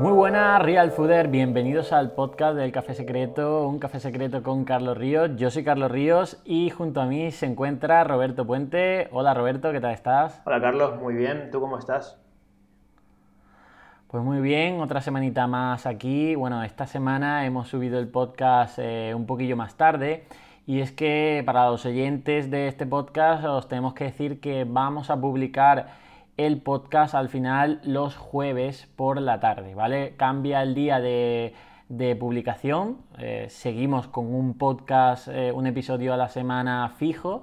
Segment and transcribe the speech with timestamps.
[0.00, 1.28] Muy buenas, Real Fooder.
[1.28, 5.36] Bienvenidos al podcast del Café Secreto, un café secreto con Carlos Ríos.
[5.36, 9.08] Yo soy Carlos Ríos y junto a mí se encuentra Roberto Puente.
[9.12, 10.40] Hola Roberto, ¿qué tal estás?
[10.46, 11.50] Hola Carlos, muy bien.
[11.52, 12.18] ¿Tú cómo estás?
[14.06, 16.34] Pues muy bien, otra semanita más aquí.
[16.34, 20.24] Bueno, esta semana hemos subido el podcast eh, un poquillo más tarde.
[20.66, 25.10] Y es que para los oyentes de este podcast os tenemos que decir que vamos
[25.10, 25.88] a publicar
[26.46, 30.14] el podcast al final los jueves por la tarde, ¿vale?
[30.16, 31.54] Cambia el día de,
[32.18, 37.42] publicación, eh, seguimos con un podcast, eh, un episodio a la semana fijo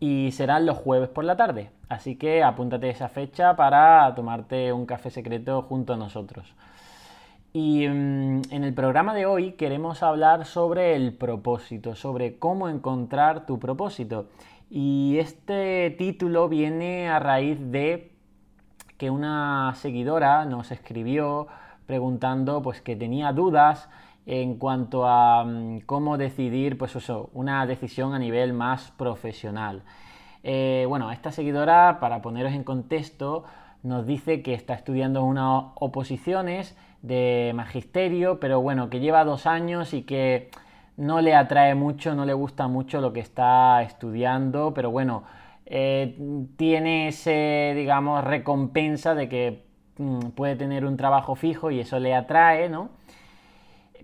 [0.00, 1.70] y serán los jueves por la tarde.
[1.88, 6.54] Así que apúntate esa fecha para tomarte un café secreto junto a nosotros.
[7.54, 13.46] Y mm, en el programa de hoy queremos hablar sobre el propósito, sobre cómo encontrar
[13.46, 14.28] tu propósito.
[14.68, 18.15] Y este título viene a raíz de
[18.98, 21.48] que una seguidora nos escribió
[21.86, 23.88] preguntando pues que tenía dudas
[24.26, 29.82] en cuanto a mm, cómo decidir pues eso, una decisión a nivel más profesional.
[30.42, 33.44] Eh, bueno, esta seguidora, para poneros en contexto,
[33.82, 39.94] nos dice que está estudiando unas oposiciones de magisterio, pero bueno, que lleva dos años
[39.94, 40.50] y que
[40.96, 45.24] no le atrae mucho, no le gusta mucho lo que está estudiando, pero bueno,
[45.66, 46.16] eh,
[46.56, 49.64] tiene ese, digamos, recompensa de que
[49.98, 52.90] mm, puede tener un trabajo fijo y eso le atrae, ¿no?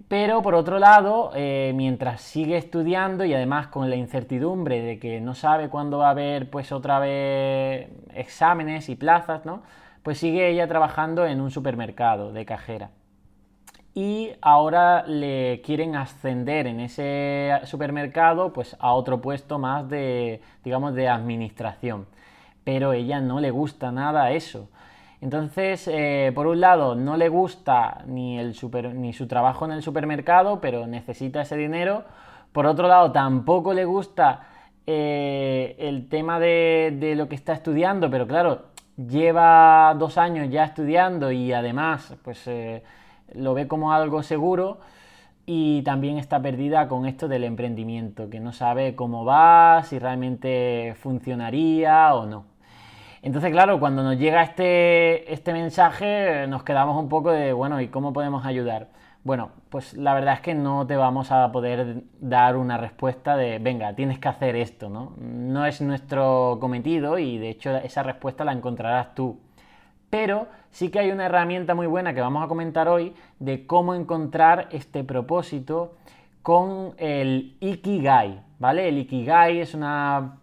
[0.08, 5.20] Pero por otro lado, eh, mientras sigue estudiando y además con la incertidumbre de que
[5.20, 9.62] no sabe cuándo va a haber pues otra vez exámenes y plazas, ¿no?
[10.02, 12.90] Pues sigue ella trabajando en un supermercado de cajera
[13.94, 20.94] y ahora le quieren ascender en ese supermercado pues a otro puesto más de digamos
[20.94, 22.06] de administración.
[22.64, 24.68] Pero ella no le gusta nada eso.
[25.20, 28.56] Entonces eh, por un lado no le gusta ni el
[28.94, 32.04] ni su trabajo en el supermercado pero necesita ese dinero.
[32.52, 34.46] Por otro lado tampoco le gusta
[34.86, 40.64] eh, el tema de, de lo que está estudiando pero claro lleva dos años ya
[40.64, 42.82] estudiando y además pues eh,
[43.34, 44.80] lo ve como algo seguro
[45.46, 50.94] y también está perdida con esto del emprendimiento, que no sabe cómo va, si realmente
[51.00, 52.44] funcionaría o no.
[53.22, 57.88] Entonces, claro, cuando nos llega este, este mensaje nos quedamos un poco de, bueno, ¿y
[57.88, 58.88] cómo podemos ayudar?
[59.24, 63.60] Bueno, pues la verdad es que no te vamos a poder dar una respuesta de,
[63.60, 65.14] venga, tienes que hacer esto, ¿no?
[65.18, 69.38] No es nuestro cometido y de hecho esa respuesta la encontrarás tú
[70.12, 73.94] pero sí que hay una herramienta muy buena que vamos a comentar hoy de cómo
[73.94, 75.94] encontrar este propósito
[76.42, 78.90] con el Ikigai, ¿vale?
[78.90, 80.36] El Ikigai es una,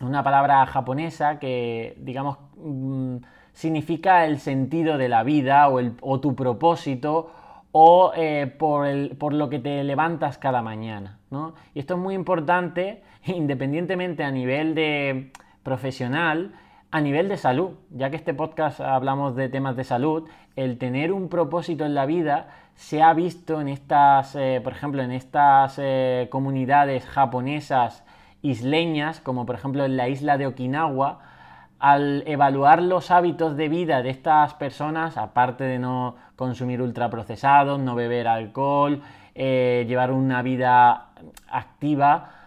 [0.00, 3.16] una palabra japonesa que, digamos, mm,
[3.52, 7.32] significa el sentido de la vida o, el, tu propósito
[7.72, 8.86] o eh, por,
[9.16, 11.54] por, lo que te levantas cada mañana, ¿no?
[11.74, 15.32] Y esto es muy importante, independientemente a nivel de
[15.64, 16.52] profesional,
[16.92, 21.10] a nivel de salud, ya que este podcast hablamos de temas de salud, el tener
[21.10, 25.78] un propósito en la vida se ha visto en estas, eh, por ejemplo, en estas
[25.78, 28.04] eh, comunidades japonesas
[28.42, 31.20] isleñas, como por ejemplo en la isla de Okinawa,
[31.78, 37.94] al evaluar los hábitos de vida de estas personas, aparte de no consumir ultraprocesados, no
[37.94, 39.00] beber alcohol,
[39.34, 41.06] eh, llevar una vida
[41.48, 42.41] activa,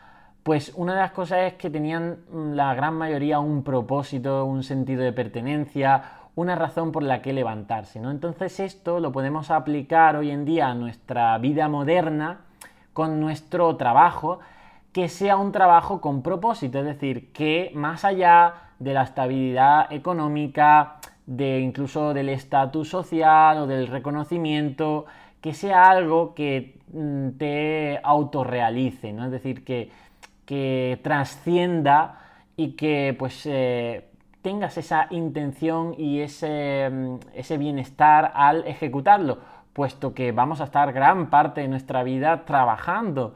[0.45, 4.61] pues una de las cosas es que tenían mm, la gran mayoría un propósito, un
[4.61, 6.03] sentido de pertenencia,
[6.35, 8.11] una razón por la que levantarse, ¿no?
[8.11, 12.41] Entonces esto lo podemos aplicar hoy en día a nuestra vida moderna
[12.93, 14.37] con nuestro trabajo,
[14.93, 20.97] que sea un trabajo con propósito, es decir, que más allá de la estabilidad económica,
[21.25, 25.07] de incluso del estatus social o del reconocimiento,
[25.41, 29.25] que sea algo que mm, te autorrealice, ¿no?
[29.25, 30.04] Es decir, que
[30.45, 32.19] que trascienda
[32.55, 34.09] y que pues eh,
[34.41, 39.39] tengas esa intención y ese, mm, ese bienestar al ejecutarlo,
[39.73, 43.35] puesto que vamos a estar gran parte de nuestra vida trabajando.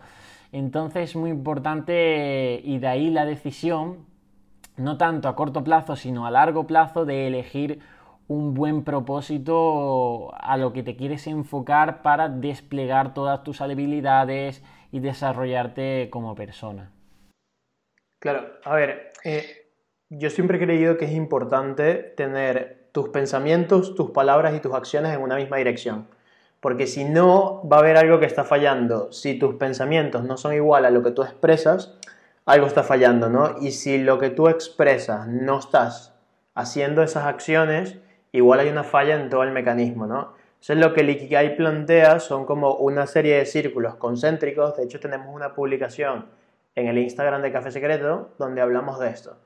[0.51, 4.05] Entonces es muy importante y de ahí la decisión,
[4.77, 7.79] no tanto a corto plazo, sino a largo plazo, de elegir
[8.27, 14.99] un buen propósito a lo que te quieres enfocar para desplegar todas tus habilidades y
[14.99, 16.91] desarrollarte como persona.
[18.19, 19.65] Claro, a ver, eh,
[20.09, 25.13] yo siempre he creído que es importante tener tus pensamientos, tus palabras y tus acciones
[25.13, 26.07] en una misma dirección.
[26.59, 29.11] Porque si no, va a haber algo que está fallando.
[29.13, 31.93] Si tus pensamientos no son igual a lo que tú expresas,
[32.45, 33.55] algo está fallando, ¿no?
[33.61, 36.13] Y si lo que tú expresas no estás
[36.55, 37.99] haciendo esas acciones,
[38.33, 40.33] igual hay una falla en todo el mecanismo, ¿no?
[40.55, 44.75] Entonces lo que el Ikigai plantea son como una serie de círculos concéntricos.
[44.75, 46.25] De hecho tenemos una publicación
[46.75, 49.37] en el Instagram de Café Secreto donde hablamos de esto.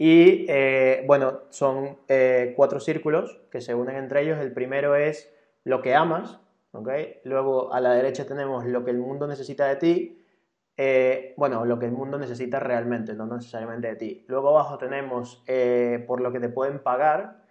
[0.00, 4.38] Y eh, bueno, son eh, cuatro círculos que se unen entre ellos.
[4.40, 5.30] El primero es
[5.64, 6.40] lo que amas,
[6.72, 7.20] ¿okay?
[7.24, 10.24] Luego a la derecha tenemos lo que el mundo necesita de ti.
[10.78, 14.24] Eh, bueno, lo que el mundo necesita realmente, no necesariamente de ti.
[14.26, 15.44] Luego abajo tenemos
[16.06, 17.44] por lo que te pueden pagar.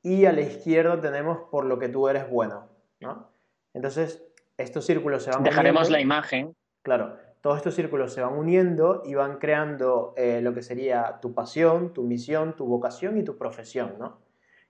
[0.00, 2.68] Y a la izquierda tenemos por lo que tú eres bueno,
[3.00, 3.32] ¿no?
[3.74, 4.24] Entonces,
[4.56, 6.54] estos círculos se van Dejaremos la imagen.
[6.82, 11.32] Claro, todos estos círculos se van uniendo y van creando eh, lo que sería tu
[11.32, 14.18] pasión, tu misión, tu vocación y tu profesión, ¿no?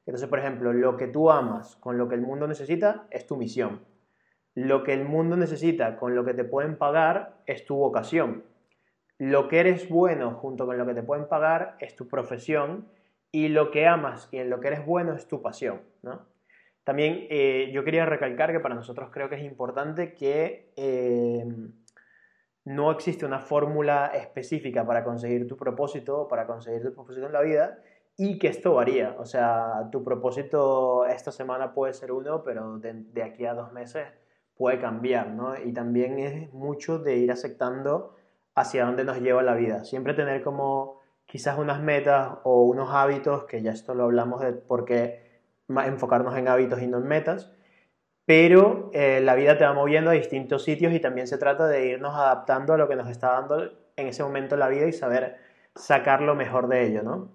[0.05, 3.38] Entonces, por ejemplo, lo que tú amas con lo que el mundo necesita es tu
[3.38, 3.81] misión.
[4.55, 8.44] Lo que el mundo necesita con lo que te pueden pagar es tu vocación.
[9.17, 12.88] Lo que eres bueno junto con lo que te pueden pagar es tu profesión
[13.32, 16.26] y lo que amas y en lo que eres bueno es tu pasión, ¿no?
[16.84, 21.43] También eh, yo quería recalcar que para nosotros creo que es importante que eh,
[22.67, 27.41] no existe una fórmula específica para conseguir tu propósito, para conseguir tu propósito en la
[27.41, 27.79] vida
[28.17, 29.15] y que esto varía.
[29.21, 34.09] O sea, tu propósito esta semana puede ser uno, pero de, aquí a dos meses
[34.57, 35.57] puede cambiar, ¿no?
[35.57, 38.17] Y también es mucho de ir aceptando
[38.57, 39.85] hacia dónde nos lleva la vida.
[39.85, 44.55] Siempre tener como quizás unas metas o unos hábitos, que ya esto lo hablamos de
[44.55, 47.53] por qué enfocarnos en hábitos y no en metas,
[48.26, 51.87] pero eh, la vida te va moviendo a distintos sitios y también se trata de
[51.87, 55.37] irnos adaptando a lo que nos está dando en ese momento la vida y saber
[55.76, 57.28] sacar lo mejor de ello, ¿no?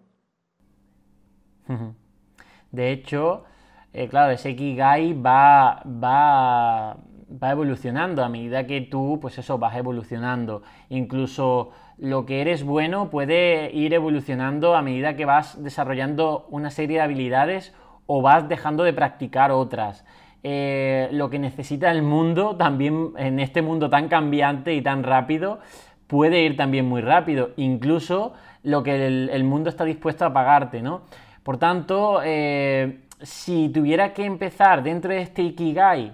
[2.72, 3.46] De hecho,
[3.94, 6.98] eh, claro, ese Kigai va, va,
[7.42, 10.64] va evolucionando a medida que tú, pues eso, vas evolucionando.
[10.90, 16.98] Incluso lo que eres bueno puede ir evolucionando a medida que vas desarrollando una serie
[16.98, 17.74] de habilidades
[18.08, 20.04] o vas dejando de practicar otras.
[20.44, 25.60] Eh, lo que necesita el mundo, también en este mundo tan cambiante y tan rápido,
[26.08, 28.34] puede ir también muy rápido, incluso
[28.64, 31.04] lo que el, mundo está dispuesto a pagarte, ¿no?
[31.44, 36.14] Por tanto, eh, si tuviera que empezar dentro de este Ikigai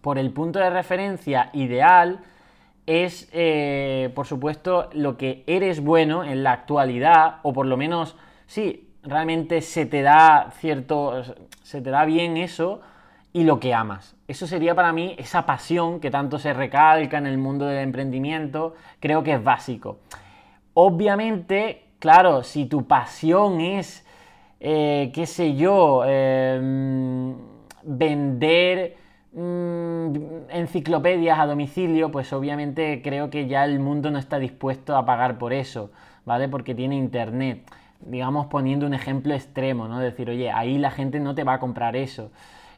[0.00, 2.20] por el punto de referencia ideal,
[2.86, 8.16] es, eh, por supuesto, lo que eres bueno en la actualidad, o por lo menos,
[8.46, 11.22] sí, realmente se te da cierto,
[11.62, 12.80] se te da bien eso,
[13.36, 14.16] y lo que amas.
[14.28, 18.74] Eso sería para mí esa pasión que tanto se recalca en el mundo del emprendimiento,
[18.98, 19.98] creo que es básico.
[20.72, 24.06] Obviamente, claro, si tu pasión es,
[24.58, 27.34] eh, qué sé yo, em,
[27.82, 28.96] vender
[29.34, 30.14] mm,
[30.48, 35.36] enciclopedias a domicilio, pues obviamente creo que ya el mundo no está dispuesto a pagar
[35.36, 35.90] por eso,
[36.24, 36.48] ¿vale?
[36.48, 37.70] Porque tiene internet.
[38.00, 39.98] Digamos poniendo un ejemplo extremo, ¿no?
[40.00, 42.30] Decir, oye, ahí la gente no te va a comprar eso.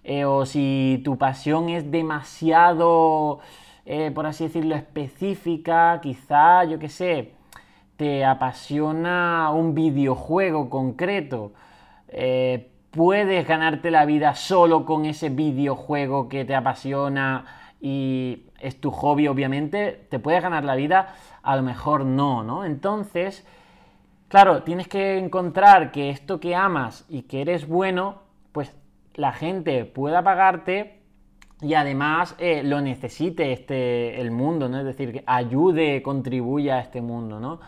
[0.05, 3.41] Eh, o si tu pasión es demasiado,
[3.85, 7.33] eh, por así decirlo, específica, quizá, yo qué sé,
[7.97, 11.53] te apasiona un videojuego concreto,
[12.09, 17.45] eh, puedes ganarte la vida solo con ese videojuego que te apasiona
[17.81, 22.65] y es tu hobby, obviamente, te puedes ganar la vida, a lo mejor no, ¿no?
[22.65, 23.47] Entonces,
[24.29, 28.75] claro, tienes que encontrar que esto que amas y que eres bueno, pues
[29.19, 31.01] la gente pueda pagarte
[31.61, 34.79] y además eh, lo necesite este, el mundo, ¿no?
[34.79, 37.59] Es decir, que ayude, contribuya a este mundo, ¿no?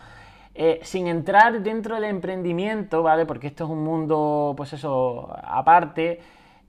[0.55, 3.25] Eh, sin entrar dentro del emprendimiento, ¿vale?
[3.25, 6.21] Porque esto es un mundo, pues eso, aparte,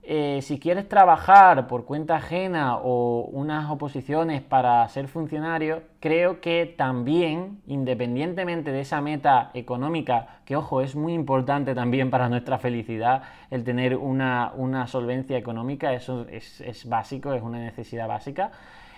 [0.05, 6.65] eh, si quieres trabajar por cuenta ajena o unas oposiciones para ser funcionario, creo que
[6.65, 13.23] también, independientemente de esa meta económica, que ojo, es muy importante también para nuestra felicidad
[13.49, 14.51] el tener una,
[14.87, 18.51] solvencia económica, eso es, básico, es una necesidad básica,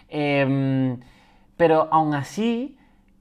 [0.09, 0.99] em,
[1.55, 2.79] pero aún así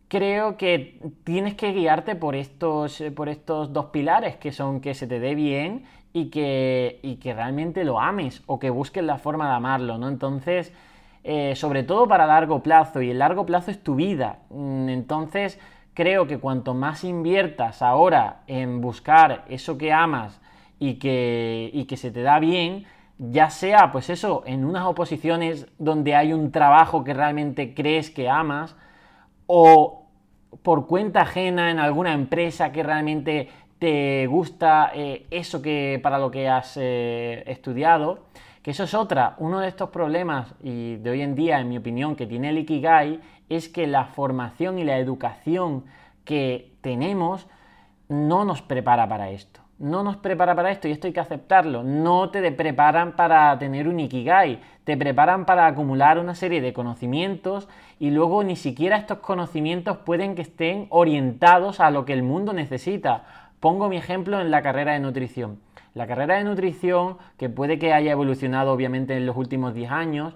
[0.08, 5.06] creo que tienes que guiarte por estos, por estos dos pilares, que son que se
[5.06, 9.56] te dé bien y que, que realmente lo ames o que busques la forma de
[9.56, 10.08] amarlo, ¿no?
[10.08, 10.72] Entonces,
[11.24, 14.38] eh, sobre todo para largo plazo, y el largo plazo es tu vida.
[14.50, 15.58] Mm, entonces,
[15.92, 20.40] creo que cuanto más inviertas ahora en buscar eso que amas
[20.78, 22.86] y que, y que se te da bien,
[23.18, 28.28] ya sea, pues eso, en unas oposiciones donde hay un trabajo que realmente crees que
[28.28, 28.76] amas,
[29.46, 30.04] o
[30.62, 33.48] por cuenta ajena en alguna empresa que realmente
[33.84, 38.20] te gusta eh, eso que para lo que has eh, estudiado,
[38.62, 41.76] que eso es otra, uno de estos problemas y de hoy en día, en mi
[41.76, 45.84] opinión, que tiene el Ikigai es que la formación y la educación
[46.24, 47.46] que tenemos
[48.08, 49.60] no nos prepara para esto.
[49.76, 51.82] no nos prepara para esto y esto hay que aceptarlo.
[51.82, 57.68] No te preparan para tener un ikigai, te preparan para acumular una serie de conocimientos
[57.98, 62.52] y luego ni siquiera estos conocimientos pueden que estén orientados a lo que el mundo
[62.52, 63.24] necesita.
[63.64, 65.58] Pongo mi ejemplo en la carrera de nutrición.
[65.94, 70.34] La carrera de nutrición, que puede que haya evolucionado obviamente en los últimos 10 años,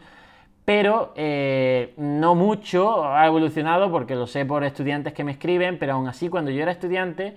[0.64, 5.92] pero eh, no mucho ha evolucionado porque lo sé por estudiantes que me escriben, pero
[5.92, 7.36] aún así cuando yo era estudiante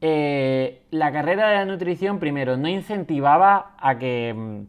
[0.00, 4.60] eh, la carrera de la nutrición, primero, no incentivaba a que, mm,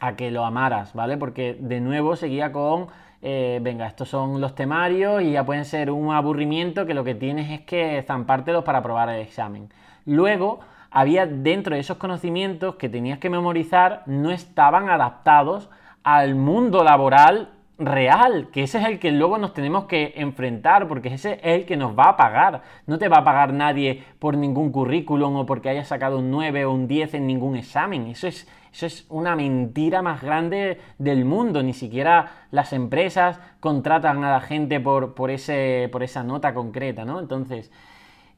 [0.00, 1.16] a que lo amaras, ¿vale?
[1.16, 2.88] Porque de nuevo seguía con,
[3.22, 7.14] eh, venga, estos son los temarios y ya pueden ser un aburrimiento que lo que
[7.14, 9.68] tienes es que zampártelos para probar el examen.
[10.06, 15.70] Luego, había dentro de esos conocimientos que tenías que memorizar, no estaban adaptados
[16.02, 21.14] al mundo laboral real, que ese es el que luego nos tenemos que enfrentar, porque
[21.14, 22.62] ese es el que nos va a pagar.
[22.86, 26.64] No te va a pagar nadie por ningún currículum o porque hayas sacado un 9
[26.64, 28.06] o un 10 en ningún examen.
[28.06, 31.62] Eso es, eso es una mentira más grande del mundo.
[31.62, 37.04] Ni siquiera las empresas contratan a la gente por, por, ese, por esa nota concreta,
[37.04, 37.18] ¿no?
[37.18, 37.72] Entonces,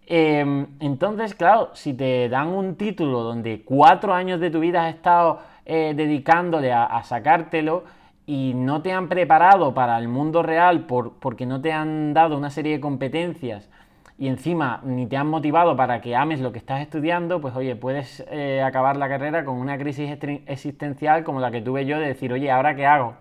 [0.07, 4.95] em, entonces, claro, si te dan un título donde cuatro años de tu vida has
[4.95, 7.85] estado eh, dedicándole a sacártelo,
[8.27, 12.37] y no te han preparado para el mundo real por, porque no te han dado
[12.37, 13.69] una serie de competencias
[14.17, 17.75] y encima ni te han motivado para que ames lo que estás estudiando, pues oye,
[17.75, 22.07] puedes eh, acabar la carrera con una crisis existencial como la que tuve yo de
[22.07, 23.15] decir, oye, ¿ahora qué hago?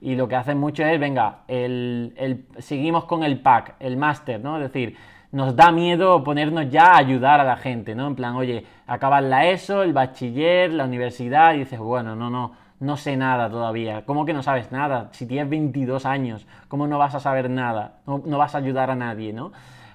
[0.00, 4.56] Y lo que hacen mucho es, venga, el, seguimos con el pack, el máster, ¿no?
[4.56, 4.96] Es decir,
[5.32, 8.06] nos da miedo ponernos ya a ayudar a la gente, ¿no?
[8.06, 12.52] En plan, oye, acabas la ESO, el bachiller, la universidad, y dices, bueno, no, no,
[12.80, 14.04] no sé nada todavía.
[14.04, 15.08] ¿Cómo que no sabes nada?
[15.12, 17.98] Si tienes 22 años, ¿cómo no vas a saber nada?
[18.06, 19.52] No, vas a ayudar a nadie, ¿no?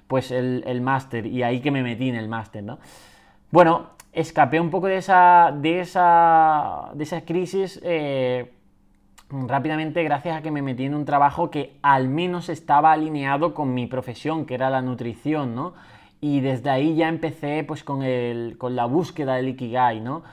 [0.07, 2.77] Pues el, máster, y ahí que me metí en el máster, ¿no?
[3.51, 8.53] Bueno, escapé un poco de esa, de esa, de esa crisis eh,
[9.29, 13.73] rápidamente gracias a que me metí en un trabajo que al menos estaba alineado con
[13.73, 15.73] mi profesión, que era la nutrición, ¿no?
[16.21, 20.23] Y desde ahí ya empecé pues con, el, con la búsqueda del Ikigai, ¿no?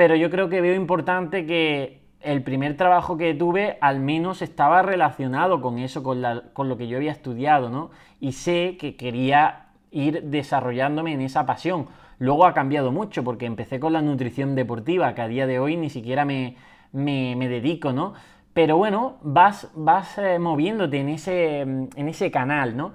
[0.00, 4.80] pero yo creo que veo importante que el primer trabajo que tuve al menos estaba
[4.80, 7.90] relacionado con eso, con, lo que yo había estudiado, ¿no?
[8.18, 11.86] Y sé que quería ir desarrollándome en esa pasión.
[12.18, 15.76] Luego ha cambiado mucho porque empecé con la nutrición deportiva, que a día de hoy
[15.76, 16.56] ni siquiera me,
[16.92, 18.14] dedico, ¿no?
[18.52, 22.92] Pero bueno, vas, vas eh, moviéndote en ese, en ese canal, ¿no?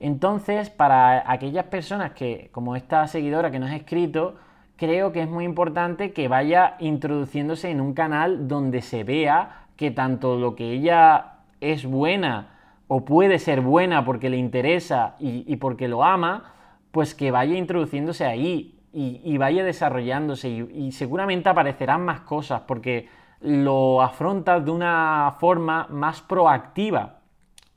[0.00, 4.36] Entonces, para aquellas personas que, como esta seguidora que nos ha escrito,
[4.76, 9.90] creo que es muy importante que vaya introduciéndose en un canal donde se vea que
[9.90, 12.48] tanto lo que ella es buena
[12.88, 16.52] o puede ser buena porque le interesa y, porque lo ama,
[16.92, 23.08] pues que vaya introduciéndose ahí y, vaya desarrollándose y, seguramente aparecerán más cosas porque
[23.40, 27.20] lo afrontas de una forma más proactiva.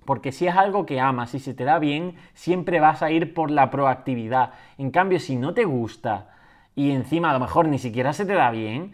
[0.05, 3.33] Porque si es algo que amas y se te da bien, siempre vas a ir
[3.33, 4.53] por la proactividad.
[4.77, 6.29] En cambio, si no te gusta,
[6.75, 8.93] y encima a lo mejor ni siquiera se te da bien,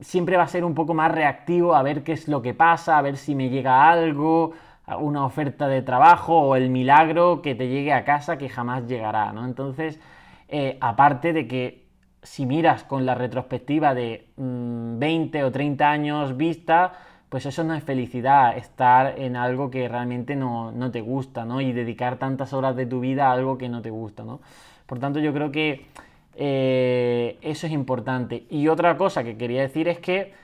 [0.00, 2.98] siempre va a ser un poco más reactivo a ver qué es lo que pasa,
[2.98, 4.52] a ver si me llega algo,
[4.98, 9.32] una oferta de trabajo o el milagro que te llegue a casa que jamás llegará,
[9.32, 9.44] ¿no?
[9.44, 10.00] Entonces,
[10.48, 11.85] eh, aparte de que
[12.26, 16.92] si miras con la retrospectiva de 20 mm, o 30 años vista,
[17.28, 21.60] pues eso no es felicidad, estar en algo que realmente no, no, te gusta, ¿no?
[21.60, 24.40] Y dedicar tantas horas de tu vida a algo que no te gusta, ¿no?
[24.86, 25.86] Por tanto, yo creo que
[26.34, 28.44] eh, eso es importante.
[28.50, 30.34] Y otra cosa que quería decir es que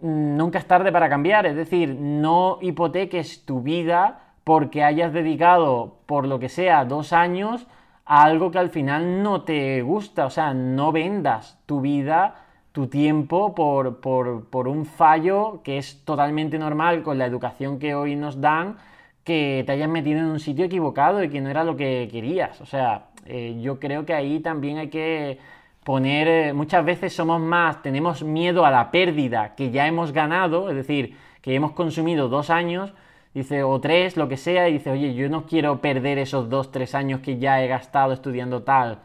[0.00, 5.98] mm, nunca es tarde para cambiar, es decir, no hipoteques tu vida porque hayas dedicado,
[6.06, 7.66] por lo que sea, dos años
[8.08, 12.36] algo que al final no te gusta, o sea, no vendas tu vida,
[12.72, 18.16] tu tiempo por, por un fallo que es totalmente normal con la educación que hoy
[18.16, 18.76] nos dan,
[19.24, 22.60] que te hayas metido en un sitio equivocado y que no era lo que querías,
[22.62, 25.38] o sea, eh, yo creo que ahí también hay que
[25.84, 30.70] poner, eh, muchas veces somos más, tenemos miedo a la pérdida que ya hemos ganado,
[30.70, 32.94] es decir, que hemos consumido dos años,
[33.38, 36.70] dice, o tres, lo que sea, y dice, oye, yo no quiero perder esos dos,
[36.70, 38.98] tres años que ya he gastado estudiando tal,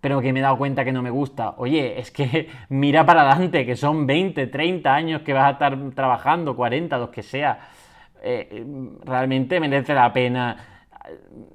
[0.00, 1.54] pero que me he dado cuenta que no me gusta.
[1.58, 5.76] Oye, es que mira para adelante, que son 20, 30 años que vas a estar
[5.94, 7.58] trabajando, 40, los que sea.
[8.22, 8.64] Eh,
[9.04, 10.80] realmente merece la pena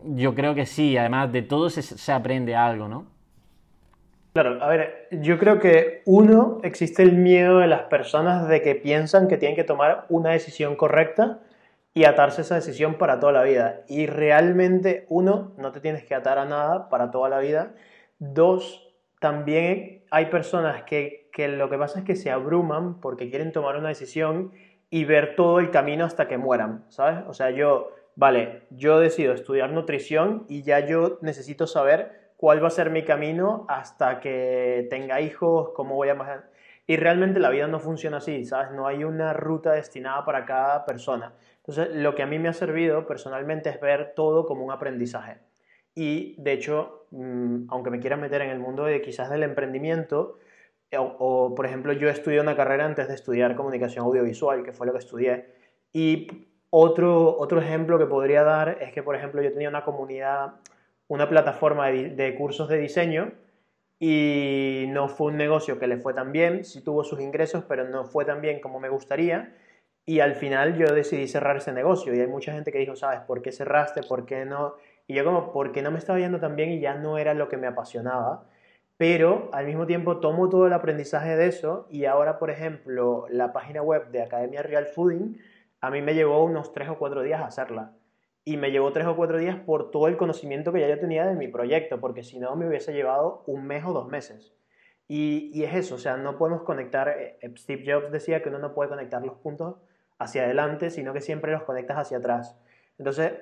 [0.04, 3.06] yo creo que sí, además de todo se, aprende algo, ¿no?
[4.34, 8.76] Claro, a ver, yo creo que uno, existe el miedo de las personas de que
[8.76, 11.40] piensan que tienen que tomar una decisión correcta
[11.96, 13.84] y atarse esa decisión para toda la vida.
[13.88, 17.74] Y realmente, uno, no te tienes que atar a nada para toda la vida.
[18.20, 23.54] Dos, también hay personas que, que lo que pasa es que se abruman porque quieren
[23.54, 24.52] tomar una decisión
[24.90, 27.24] y ver todo el camino hasta que mueran, ¿sabes?
[27.30, 32.68] O sea, yo, vale, yo decido estudiar nutrición y ya yo necesito saber cuál va
[32.68, 36.44] a ser mi camino hasta que tenga hijos, cómo voy a...
[36.88, 38.72] Y realmente la vida no funciona así, ¿sabes?
[38.72, 41.34] No hay una ruta destinada para cada persona.
[41.68, 45.40] Entonces, lo que a mí me ha servido personalmente es ver todo como un aprendizaje.
[45.96, 50.38] Y, de hecho, mm, aunque me quiera meter en el mundo de quizás del emprendimiento,
[50.98, 54.94] o, por ejemplo, yo estudié una carrera antes de estudiar comunicación audiovisual, que fue lo
[54.94, 55.46] que estudié.
[55.92, 60.56] Y otro, otro ejemplo que podría dar es que, por ejemplo, yo tenía una comunidad,
[61.08, 63.32] una plataforma de, cursos de diseño
[64.00, 67.88] y no fue un negocio que le fue tan bien, sí tuvo sus ingresos, pero
[67.88, 69.56] no fue tan bien como me gustaría.
[70.06, 73.22] Y al final yo decidí cerrar ese negocio y hay mucha gente que dijo, ¿sabes?
[73.22, 74.04] ¿Por qué cerraste?
[74.04, 74.76] ¿Por qué no?
[75.08, 77.50] Y yo como, porque no me estaba yendo tan bien y ya no era lo
[77.50, 78.46] que me apasionaba
[78.98, 83.52] pero al mismo tiempo tomo todo el aprendizaje de eso y ahora, por ejemplo, la
[83.52, 85.38] página web de Academia Real Fooding,
[85.82, 87.94] a mí me llevó unos tres o cuatro días hacerla.
[88.46, 91.26] Y me llevó tres o cuatro días por todo el conocimiento que ya yo tenía
[91.26, 94.54] de mi proyecto, porque si no me hubiese llevado un mes o dos meses.
[95.08, 98.50] Y, y es eso, o sea, no podemos conectar, eh, eh, Steve Jobs decía que
[98.50, 99.76] uno no puede conectar los puntos
[100.20, 102.58] hacia adelante, sino que siempre los conectas hacia atrás.
[102.98, 103.34] Entonces,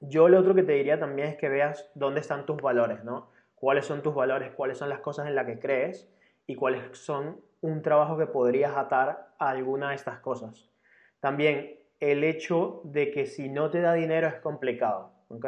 [0.00, 3.32] yo lo otro que te diría también es que veas dónde están tus valores, ¿no?
[3.64, 6.06] cuáles son tus valores, cuáles son las cosas en las que crees
[6.46, 10.70] y cuáles son un trabajo que podrías atar a alguna de estas cosas.
[11.18, 15.46] También el hecho de que si no te da dinero es complicado, ¿ok?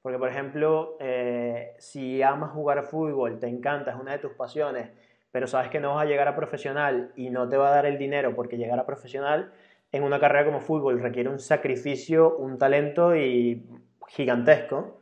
[0.00, 4.90] Porque, por ejemplo, eh, si amas jugar fútbol, te encanta, es una de tus pasiones,
[5.32, 7.86] pero sabes que no vas a llegar a profesional y no te va a dar
[7.86, 9.52] el dinero porque llegar a profesional
[9.96, 13.66] en una carrera como fútbol requiere un sacrificio, un talento y
[14.08, 15.00] gigantesco.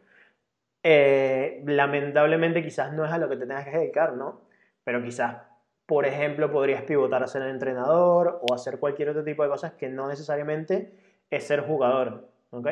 [0.82, 4.42] Eh, lamentablemente quizás no es a lo que te tengas que dedicar, ¿no?
[4.84, 5.38] Pero quizás,
[5.86, 9.88] por ejemplo, podrías pivotar a ser entrenador o hacer cualquier otro tipo de cosas que
[9.88, 10.92] no necesariamente
[11.30, 12.68] es ser jugador, ¿ok?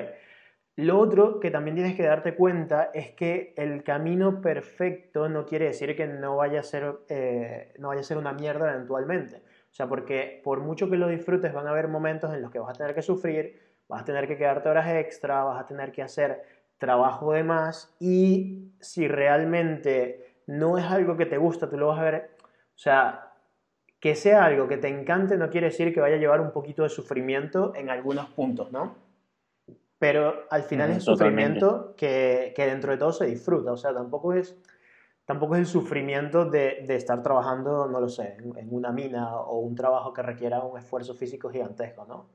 [0.76, 5.66] Lo otro que también tienes que darte cuenta es que el camino perfecto no quiere
[5.66, 9.42] decir que no vaya a ser, eh, no vaya a ser una mierda eventualmente.
[9.72, 12.58] O sea, porque por mucho que lo disfrutes, van a haber momentos en los que
[12.58, 13.58] vas a tener que sufrir,
[13.88, 16.42] vas a tener que quedarte horas extra, vas a tener que hacer
[16.76, 22.00] trabajo de más y si realmente no es algo que te gusta, tú lo vas
[22.00, 23.32] a ver, o sea,
[23.98, 26.82] que sea algo que te encante no quiere decir que vaya a llevar un poquito
[26.82, 28.96] de sufrimiento en algunos puntos, ¿no?
[29.98, 34.34] Pero al final es sufrimiento que, que, dentro de todo se disfruta, o sea, tampoco
[34.34, 34.54] es,
[35.32, 39.74] tampoco es el sufrimiento de, estar trabajando, no lo sé, en una mina o un
[39.74, 42.28] trabajo que requiera un esfuerzo físico gigantesco, ¿no?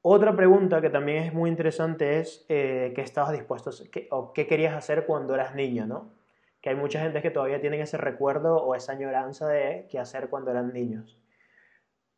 [0.00, 3.70] Otra pregunta que también es muy interesante es eh, qué estabas dispuesto
[4.12, 6.12] o qué querías hacer cuando eras niño, ¿no?
[6.60, 10.28] Que hay mucha gente que todavía tienen ese recuerdo o esa añoranza de qué hacer
[10.28, 11.18] cuando eran niños.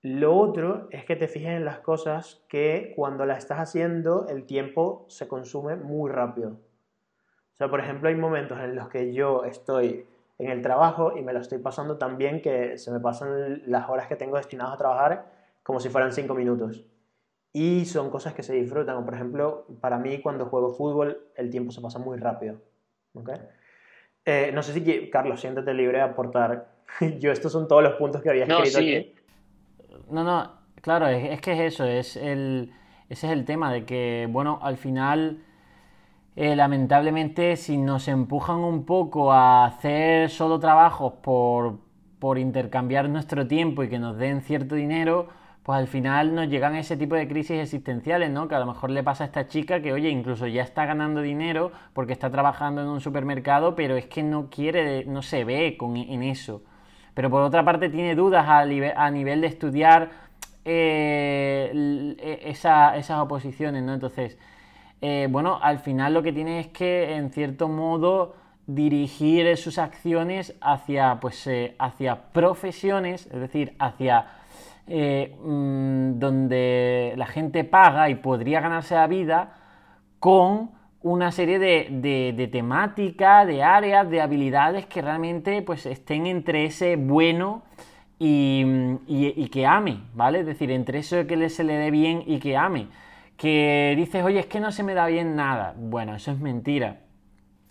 [0.03, 4.45] Lo otro es que te fijes en las cosas que cuando las estás haciendo el
[4.45, 6.59] tiempo se consume muy rápido.
[7.61, 10.07] O sea, por ejemplo, hay momentos en los que yo estoy
[10.39, 13.91] en el trabajo y me lo estoy pasando tan bien que se me pasan las
[13.91, 15.27] horas que tengo destinadas a trabajar
[15.63, 16.87] como si fueran cinco minutos
[17.53, 19.05] y son cosas que se disfrutan.
[19.05, 22.63] Por ejemplo, para mí cuando juego fútbol el tiempo se pasa muy rápido.
[23.13, 23.37] ¿okay?
[24.25, 26.77] Eh, no sé si, Carlos, siéntete libre de aportar.
[27.19, 29.15] Yo estos son todos los puntos que había escrito aquí.
[30.09, 32.73] No, no, claro, es, que es eso, es el,
[33.11, 35.45] ese es el tema de que, bueno, al final...
[36.43, 41.81] Eh, lamentablemente, si nos empujan un poco a hacer solo trabajos por,
[42.19, 45.29] por intercambiar nuestro tiempo y que nos den cierto dinero,
[45.63, 48.49] pues al final nos llegan ese tipo de crisis existenciales, ¿no?
[48.49, 51.21] Que a lo mejor le pasa a esta chica que, oye, incluso ya está ganando
[51.21, 55.77] dinero porque está trabajando en un supermercado, pero es que no quiere, no se ve
[55.77, 56.63] con, en eso.
[57.13, 60.09] Pero por otra parte tiene dudas a, nivel, de estudiar
[60.65, 63.93] eh, e, esas oposiciones, ¿no?
[63.93, 64.39] Entonces,
[65.01, 68.35] eh, bueno, al final lo que tiene es que, en cierto modo,
[68.67, 74.27] dirigir sus acciones hacia, pues, eh, hacia profesiones, es decir, hacia
[74.87, 79.55] eh, mm, donde la gente paga y podría ganarse la vida
[80.19, 80.71] con
[81.03, 86.97] una serie de, de, temáticas, de áreas, de habilidades que realmente pues, estén entre ese
[86.97, 87.63] bueno
[88.19, 90.41] y, que ame, ¿vale?
[90.41, 92.89] Es decir, entre eso que se le dé bien y que ame.
[93.41, 95.75] Que dices, oye, es que no se me da bien nada.
[95.79, 97.01] Bueno, eso es mentira,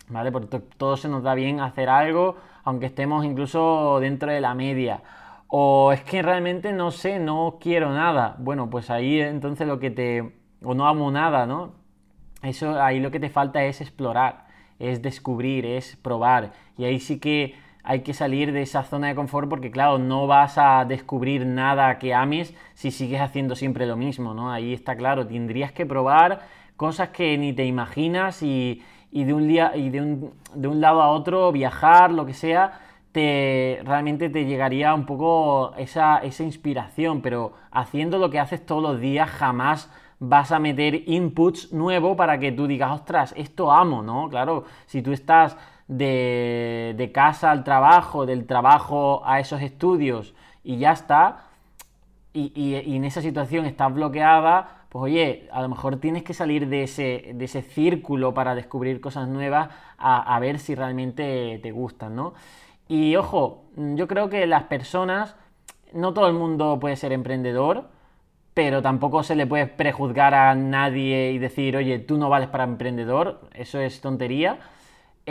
[0.08, 0.32] ¿vale?
[0.32, 5.00] Porque todo se nos da bien hacer algo, aunque estemos incluso dentro de la media.
[5.46, 8.34] O es que realmente no sé, no quiero nada.
[8.40, 10.34] Bueno, pues ahí entonces lo que te...
[10.64, 11.74] o no amo nada, ¿no?
[12.42, 14.48] Eso ahí lo que te falta es explorar,
[14.80, 16.50] es descubrir, es probar.
[16.78, 17.54] Y ahí sí que
[17.90, 21.98] hay que salir de esa zona de confort porque, claro, no vas a descubrir nada
[21.98, 24.52] que ames si sigues haciendo siempre lo mismo, ¿no?
[24.52, 26.42] Ahí está claro, tendrías que probar
[26.76, 31.02] cosas que ni te imaginas y, de, un, día, y de, un, de un lado
[31.02, 32.78] a otro viajar, lo que sea,
[33.10, 38.84] te, realmente te llegaría un poco esa, esa inspiración, pero haciendo lo que haces todos
[38.84, 44.00] los días jamás vas a meter inputs nuevos para que tú digas, ostras, esto amo,
[44.00, 44.28] ¿no?
[44.28, 45.56] Claro, si tú estás
[45.90, 51.46] de, casa al trabajo, del trabajo a esos estudios y ya está,
[52.32, 56.84] y, en esa situación estás bloqueada, pues oye, a lo mejor tienes que salir de
[56.84, 62.14] ese, de ese círculo para descubrir cosas nuevas a, a, ver si realmente te gustan,
[62.14, 62.34] ¿no?
[62.88, 65.36] Y ojo, yo creo que las personas,
[65.92, 67.88] no todo el mundo puede ser emprendedor,
[68.54, 72.64] pero tampoco se le puede prejuzgar a nadie y decir, oye, tú no vales para
[72.64, 74.58] emprendedor, eso es tontería.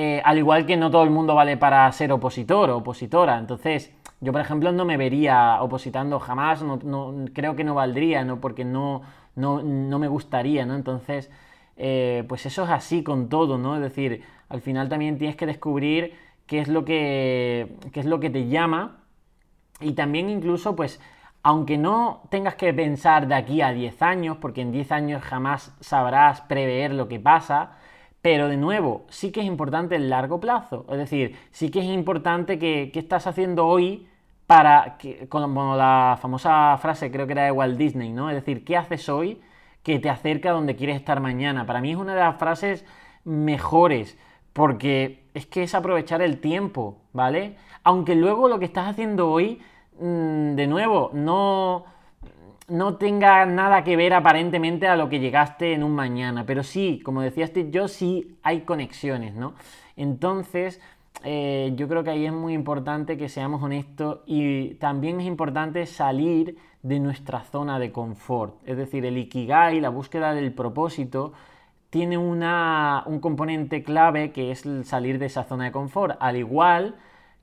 [0.02, 3.38] Eh, al igual que no todo el mundo vale para ser opositor o opositora.
[3.38, 8.40] Entonces, yo, por ejemplo, no me vería opositando jamás, no, creo que no valdría, ¿no?
[8.40, 9.02] porque no,
[9.36, 10.76] no, me gustaría, ¿no?
[10.76, 11.30] Entonces,
[11.76, 13.76] eh, pues eso es así con todo, ¿no?
[13.76, 16.14] Es decir, al final también tienes que descubrir
[16.48, 19.04] qué es lo que, qué es lo que te llama
[19.82, 21.02] y también incluso, pues,
[21.44, 25.76] aunque no tengas que pensar de aquí a 10 años, porque en 10 años jamás
[25.82, 27.79] sabrás prever lo que pasa,
[28.22, 30.86] pero de nuevo, sí que es importante el largo plazo.
[30.90, 34.08] Es decir, sí que es importante que, estás haciendo hoy
[34.48, 38.30] para, que, como la famosa frase creo que era de Walt Disney, ¿no?
[38.30, 39.42] Es decir, ¿qué haces hoy
[39.84, 41.66] que te acerca a donde quieres estar mañana?
[41.66, 42.86] Para mí es una de las frases
[43.24, 44.18] mejores,
[44.54, 47.56] porque es que es aprovechar el tiempo, ¿vale?
[47.84, 49.62] Aunque luego lo que estás haciendo hoy,
[50.00, 51.86] mm, de nuevo, no
[52.70, 57.02] no tenga nada que ver aparentemente a lo que llegaste en un mañana, pero sí,
[57.04, 59.54] como decía Steve yo sí hay conexiones, ¿no?
[59.96, 60.80] Entonces,
[61.24, 65.86] eh, yo creo que ahí es muy importante que seamos honestos y también es importante
[65.86, 68.56] salir de nuestra zona de confort.
[68.66, 71.34] Es decir, el Ikigai, la búsqueda del propósito,
[71.90, 76.38] tiene una, un componente clave que es el salir de esa zona de confort, al
[76.38, 76.96] igual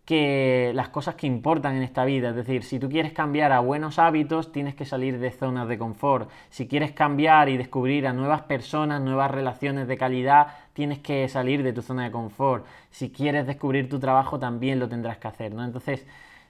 [0.07, 2.31] que las cosas que importan en esta vida.
[2.31, 5.79] Es decir, si tú quieres cambiar a buenos hábitos, tienes que salir de zonas de
[5.79, 6.31] confort.
[6.49, 11.65] Si quieres cambiar y descubrir a nuevas personas, nuevas relaciones de calidad, tienes que salir
[11.65, 12.65] de tu zona de confort.
[12.93, 15.65] Si quieres descubrir tu trabajo, también lo tendrás que hacer, ¿no?
[15.65, 16.07] Entonces,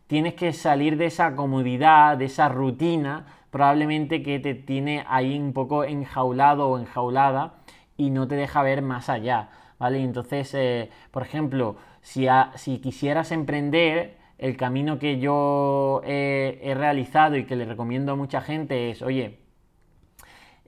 [0.06, 5.54] tienes que salir de esa comodidad, de esa rutina, probablemente que te tiene ahí un
[5.54, 7.54] poco enjaulado o enjaulada
[7.96, 10.02] y no te deja ver más allá, ¿vale?
[10.02, 17.56] Entonces, eh, por ejemplo, si, quisieras emprender, el camino que yo he, realizado y que
[17.56, 19.38] le recomiendo a mucha gente es, oye,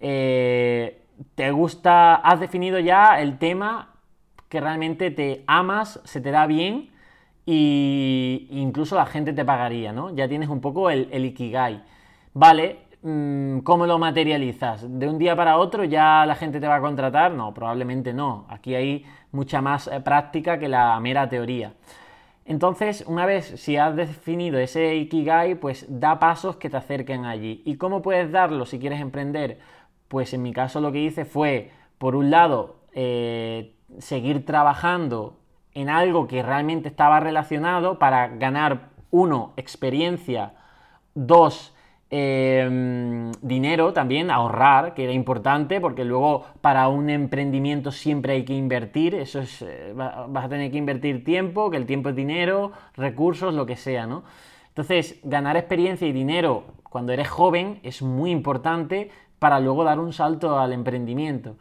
[0.00, 1.02] eh,
[1.34, 3.94] te gusta, has definido ya el tema
[4.48, 6.90] que realmente te amas, se te da bien
[7.46, 10.14] e incluso la gente te pagaría, ¿no?
[10.14, 11.82] Ya tienes un poco el, el ikigai.
[12.34, 14.84] Vale, ¿cómo lo materializas?
[14.88, 17.32] ¿De un día para otro ya la gente te va a contratar?
[17.32, 18.46] No, probablemente no.
[18.48, 21.74] Aquí hay mucha más eh, práctica que la mera teoría.
[22.44, 27.62] Entonces, una vez si has definido ese Ikigai, pues da pasos que te acerquen allí.
[27.66, 29.58] ¿Y cómo puedes darlo si quieres emprender?
[30.08, 35.36] Pues en mi caso lo que hice fue, por un lado, eh, seguir trabajando
[35.74, 40.54] en algo que realmente estaba relacionado para ganar, uno, experiencia,
[41.14, 41.74] dos,
[42.10, 48.54] Em, dinero también, ahorrar, que era importante, porque luego para un emprendimiento siempre hay que
[48.54, 52.72] invertir, eso es, eh, vas a tener que invertir tiempo, que el tiempo es dinero,
[52.96, 54.24] recursos, lo que sea, ¿no?
[54.68, 60.14] Entonces, ganar experiencia y dinero cuando eres joven es muy importante para luego dar un
[60.14, 61.56] salto al emprendimiento.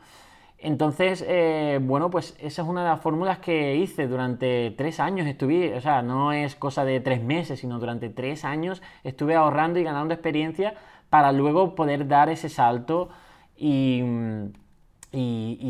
[0.59, 5.27] Entonces, eh, bueno, pues esa es una de las fórmulas que hice durante tres años.
[5.27, 9.79] Estuve, o sea, no es cosa de tres meses, sino durante tres años estuve ahorrando
[9.79, 10.73] y ganando experiencia
[11.09, 13.09] para luego poder dar ese salto
[13.55, 14.03] y,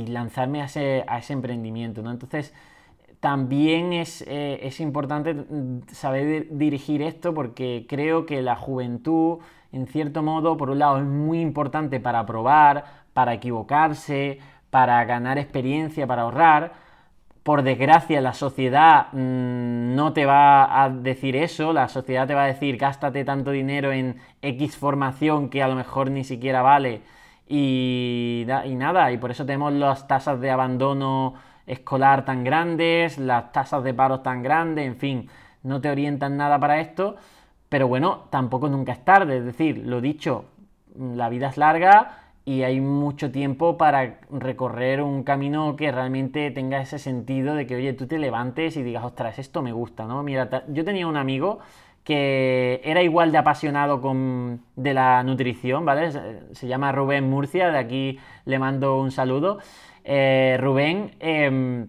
[0.08, 2.02] lanzarme a ese, emprendimiento.
[2.02, 2.12] ¿no?
[2.12, 2.54] Entonces,
[3.19, 5.36] también es, eh, es importante
[5.91, 9.39] saber dirigir esto porque creo que la juventud,
[9.71, 14.39] en cierto modo, por un lado, es muy importante para probar, para equivocarse
[14.77, 16.73] para ganar experiencia, para ahorrar.
[17.41, 22.43] Por desgracia, la sociedad mm, no te va a decir eso, la sociedad te va
[22.43, 27.01] a decir gástate tanto dinero en X formación que a lo mejor ni siquiera vale
[27.47, 31.33] y, y nada, y por eso tenemos las tasas de abandono
[31.65, 35.29] escolar tan grandes, las tasas de paros tan grandes, en fin,
[35.63, 37.15] no te orientan nada para esto,
[37.67, 40.45] pero bueno, tampoco nunca es tarde, es decir, lo dicho,
[40.95, 46.79] la vida es larga y hay mucho tiempo para recorrer un camino que realmente tenga
[46.79, 50.23] ese sentido de que, oye, tú te levantes y digas, ostras, esto me gusta, ¿no?
[50.23, 51.60] Mira, yo tenía un amigo
[52.05, 56.10] que era igual de apasionado con, de la nutrición, ¿vale?
[56.53, 59.60] Se, llama Rubén Murcia, de aquí le mando un saludo.
[60.05, 61.88] Eh, Rubén em,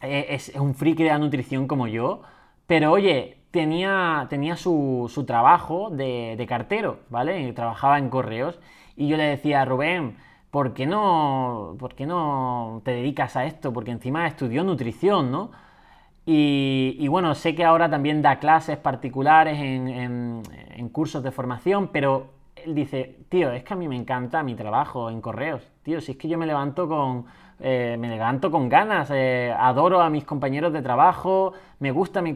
[0.00, 2.22] e, es, un friki de la nutrición como yo,
[2.66, 7.52] pero oye, tenía, tenía su, trabajo de, de, cartero, ¿vale?
[7.52, 8.58] trabajaba en correos
[8.96, 10.16] y yo le decía a Rubén,
[10.50, 13.72] ¿por qué no, por qué no te dedicas a esto?
[13.72, 15.50] Porque encima estudió nutrición, ¿no?
[16.26, 20.42] Y, bueno, sé que ahora también da clases particulares en,
[20.92, 25.10] cursos de formación, pero él dice, tío, es que a mí me encanta mi trabajo
[25.10, 25.70] en correos.
[25.82, 27.26] Tío, si es que yo me levanto con,
[27.60, 32.32] eh, me levanto con ganas, eh, adoro a mis compañeros de trabajo, me gusta mi,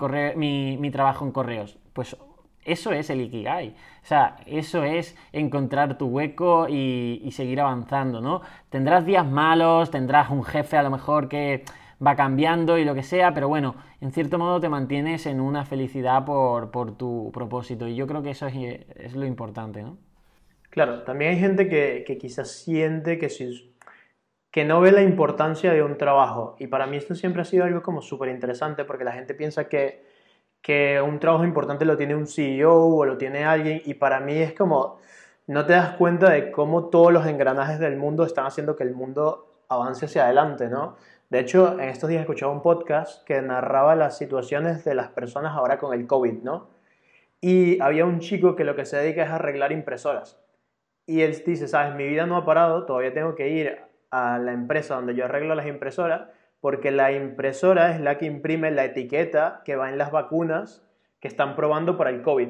[0.77, 1.79] mi trabajo en correos.
[1.93, 2.17] Pues
[2.65, 3.75] eso es el Ikigai.
[4.03, 8.43] O sea, eso es encontrar tu hueco y, seguir avanzando, ¿no?
[8.71, 11.65] Tendrás días malos, tendrás un jefe a lo mejor que
[12.05, 15.65] va cambiando y lo que sea, pero bueno, en cierto modo te mantienes en una
[15.65, 19.99] felicidad por, tu propósito y yo creo que eso es, lo importante, ¿no?
[20.71, 23.75] Claro, también hay gente que, quizás siente que, si,
[24.51, 27.65] que no ve la importancia de un trabajo y para mí esto siempre ha sido
[27.65, 30.03] algo como súper interesante porque la gente piensa que
[30.63, 34.37] que un trabajo importante lo tiene un CEO o lo tiene alguien y para mí
[34.39, 34.99] es como
[35.47, 38.95] no te das cuenta de cómo todos los engranajes del mundo están haciendo que el
[38.95, 40.97] mundo avance hacia adelante, ¿no?
[41.31, 45.55] De hecho, en estos días escuchaba un podcast que narraba las situaciones de las personas
[45.57, 46.69] ahora con el COVID, ¿no?
[47.41, 50.39] Y había un chico que lo que se dedica es a arreglar impresoras.
[51.07, 53.79] Y él dice, sabes, mi vida no ha parado, todavía tengo que ir
[54.11, 56.29] a la empresa donde yo arreglo las impresoras
[56.61, 60.85] porque la impresora es la que imprime la etiqueta que va en las vacunas
[61.21, 62.49] que están probando para el COVID.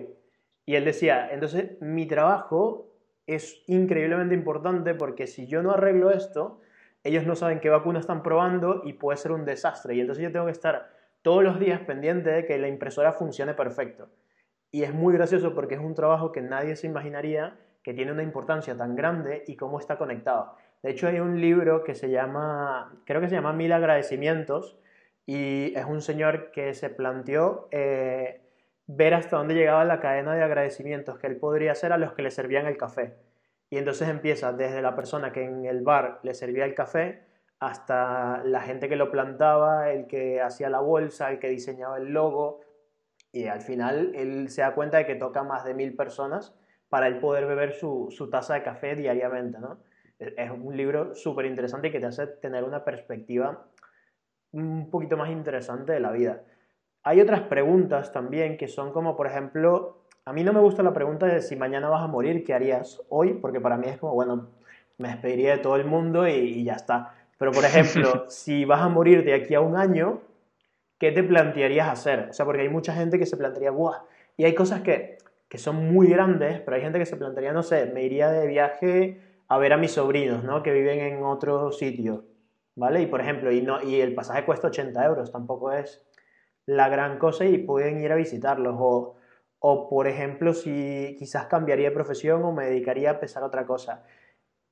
[0.67, 2.89] Y él decía, entonces mi trabajo
[3.27, 6.61] es increíblemente importante porque si yo no arreglo esto,
[7.05, 9.95] ellos no saben qué vacuna están probando y puede ser un desastre.
[9.95, 10.91] Y entonces yo tengo que estar
[11.23, 14.09] todos los días pendiente de que la impresora funcione perfecto.
[14.71, 18.23] Y es muy gracioso porque es un trabajo que nadie se imaginaría que tiene una
[18.23, 20.55] importancia tan grande y cómo está conectado.
[20.83, 24.79] De hecho, hay un libro que se llama, creo que se llama Mil agradecimientos,
[25.27, 28.41] y es un señor que se planteó eh,
[28.87, 32.23] ver hasta dónde llegaba la cadena de agradecimientos que él podría hacer a los que
[32.23, 33.17] le servían el café.
[33.69, 37.27] Y entonces empieza desde la persona que en el bar le servía el café
[37.61, 42.13] hasta la gente que lo plantaba, el que hacía la bolsa, el que diseñaba el
[42.13, 42.61] logo.
[43.31, 46.55] Y al final él se da cuenta de que toca más de mil personas
[46.89, 49.79] para él poder beber su, su taza de café diariamente, ¿no?
[50.19, 53.67] Es un libro súper interesante que te hace tener una perspectiva
[54.53, 56.43] un poquito más interesante de la vida.
[57.05, 60.93] Hay otras preguntas también que son como, por ejemplo, a mí no me gusta la
[60.93, 63.35] pregunta de si mañana vas a morir, ¿qué harías hoy?
[63.35, 64.49] Porque para mí es como, bueno,
[64.99, 67.15] me despediría de todo el mundo y, ya está.
[67.39, 70.21] Pero, por ejemplo, si vas a morir de aquí a un año,
[70.99, 72.29] ¿qué te plantearías hacer?
[72.31, 74.03] O sea, porque hay mucha gente que se plantearía, ¡buah!
[74.37, 77.63] Y hay cosas que, que son muy grandes, pero hay gente que se plantearía, no
[77.63, 80.63] sé, me iría de viaje a ver a mis sobrinos, ¿no?
[80.63, 82.27] Que viven en otro sitio,
[82.77, 83.03] ¿vale?
[83.03, 86.07] Y por ejemplo, y, no, y el pasaje cuesta 80 euros, tampoco es
[86.67, 88.77] la gran cosa y pueden ir a visitarlos.
[88.79, 89.17] O,
[89.59, 94.05] o por ejemplo, si quizás cambiaría de profesión o me dedicaría a pesar otra cosa.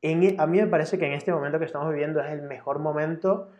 [0.03, 2.43] En, e, a mí me parece que en este momento que estamos viviendo es el
[2.43, 3.51] mejor momento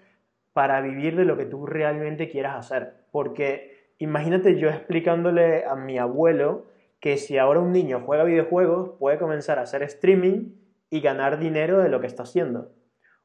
[0.53, 2.95] para vivir de lo que tú realmente quieras hacer.
[3.11, 6.67] Porque imagínate yo explicándole a mi abuelo
[7.01, 11.79] que si ahora un niño juega videojuegos puede comenzar a hacer streaming y ganar dinero
[11.79, 12.73] de lo que está haciendo.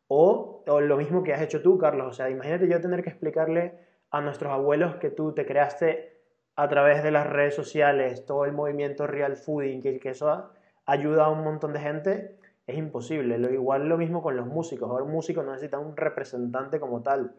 [0.07, 2.07] O, lo mismo que has hecho tú, Carlos.
[2.07, 6.19] O sea, imagínate yo tener que explicarle a nuestros abuelos que tú te creaste
[6.55, 10.51] a través de las redes sociales, todo el movimiento real fooding, que, que eso
[10.85, 13.37] ayuda a un montón de gente, es imposible.
[13.37, 14.89] Lo, igual lo mismo con los músicos.
[14.89, 17.35] Ahora un músico no necesita un representante como tal.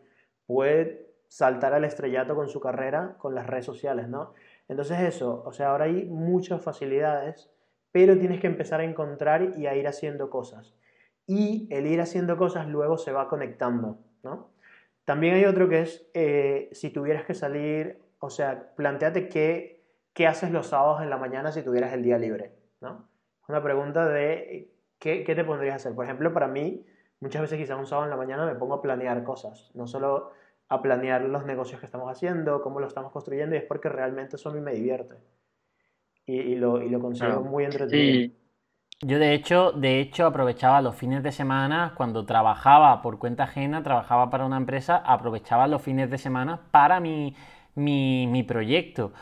[0.47, 4.35] Puede saltar al estrellato con su carrera con las redes sociales, ¿no?
[4.69, 7.51] Entonces eso, o sea, ahora hay muchas facilidades
[7.93, 10.75] pero tienes que empezar a encontrar y a ir haciendo cosas.
[11.27, 14.51] Y el ir haciendo cosas luego se va conectando, ¿no?
[15.05, 20.27] También hay otro que es, eh, si tuvieras que salir, o sea, planteate qué, qué
[20.27, 23.09] haces los sábados en la mañana si tuvieras el día libre, ¿no?
[23.49, 25.95] Una pregunta de ¿qué, qué te pondrías a hacer.
[25.95, 26.87] Por ejemplo, para mí,
[27.21, 30.31] muchas veces quizás un sábado en la mañana me pongo a planear cosas, no solo
[30.69, 34.37] a planear los negocios que estamos haciendo, cómo lo estamos construyendo, y es porque realmente
[34.37, 35.17] eso a mí me divierte
[36.27, 38.33] y, lo, y lo consigo muy entretenido.
[39.05, 43.83] Yo de hecho, de hecho aprovechaba los fines de semana cuando trabajaba por cuenta ajena,
[43.83, 47.35] trabajaba para una empresa, aprovechaba los fines de semana para mi,
[47.75, 49.13] mi, proyecto.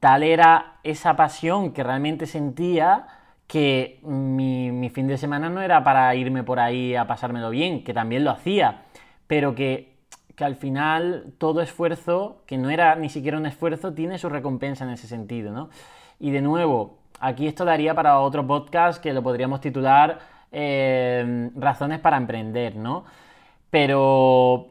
[0.00, 3.06] Tal era esa pasión que realmente sentía
[3.46, 7.84] que mi, mi fin de semana no era para irme por ahí a pasármelo bien,
[7.84, 8.84] que también lo hacía,
[9.26, 9.98] pero que,
[10.34, 14.84] que al final todo esfuerzo, que no era ni siquiera un esfuerzo, tiene su recompensa
[14.84, 15.68] en ese sentido, ¿no?
[16.18, 20.18] Y de nuevo, aquí esto daría para otro podcast que lo podríamos titular
[20.52, 23.04] eh, Razones para emprender, ¿no?
[23.70, 24.68] Pero,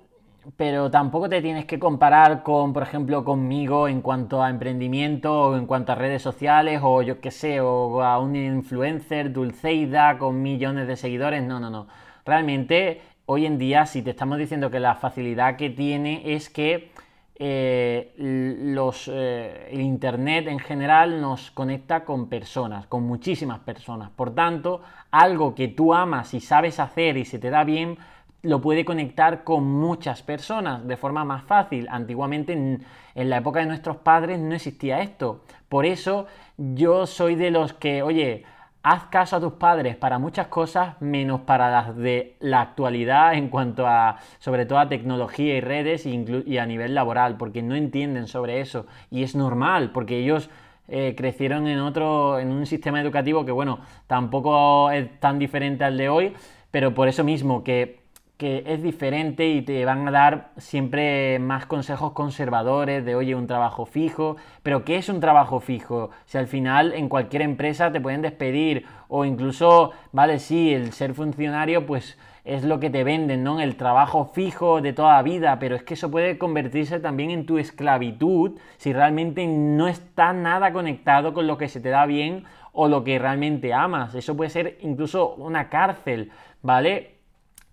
[0.56, 5.58] pero tampoco te tienes que comparar con, por ejemplo, conmigo en cuanto a emprendimiento o
[5.58, 10.42] en cuanto a redes sociales o yo qué sé, o a un influencer, Dulceida, con
[10.42, 11.44] millones de seguidores.
[11.44, 11.88] No, no, no.
[12.26, 16.92] Realmente, hoy en día, si te estamos diciendo que la facilidad que tiene es que
[17.36, 24.12] eh, los, eh, el Internet en general nos conecta con personas, con muchísimas personas.
[24.12, 27.98] Por tanto, algo que tú amas y sabes hacer y se te da bien,
[28.44, 31.88] lo puede conectar con muchas personas de forma más fácil.
[31.90, 35.44] Antiguamente, en, la época de nuestros padres, no existía esto.
[35.70, 38.44] Por eso yo soy de los que, oye,
[38.84, 43.48] haz caso a tus padres para muchas cosas, menos para las de la actualidad en
[43.48, 48.28] cuanto a, sobre todo a tecnología y redes y, a nivel laboral, porque no entienden
[48.28, 48.86] sobre eso.
[49.10, 50.50] Y es normal, porque ellos
[50.90, 55.98] eh, crecieron en otro, en un sistema educativo que, bueno, tampoco es tan diferente al
[55.98, 56.34] de hoy,
[56.70, 58.03] pero por eso mismo que
[58.44, 63.48] que es diferente y te van a dar siempre más consejos conservadores de, oye, un
[63.48, 66.10] trabajo fijo, pero ¿qué es un trabajo fijo?
[66.26, 71.14] Si al final en cualquier empresa te pueden despedir o incluso, vale, sí, el ser
[71.14, 73.62] funcionario pues es lo que te venden, ¿no?
[73.62, 77.58] El trabajo fijo de toda vida, pero es que eso puede convertirse también en tu
[77.58, 82.90] esclavitud si realmente no está nada conectado con lo que se te da bien o
[82.90, 84.16] lo que realmente amas.
[84.16, 86.30] Eso puede ser incluso una cárcel,
[86.62, 87.23] ¿vale?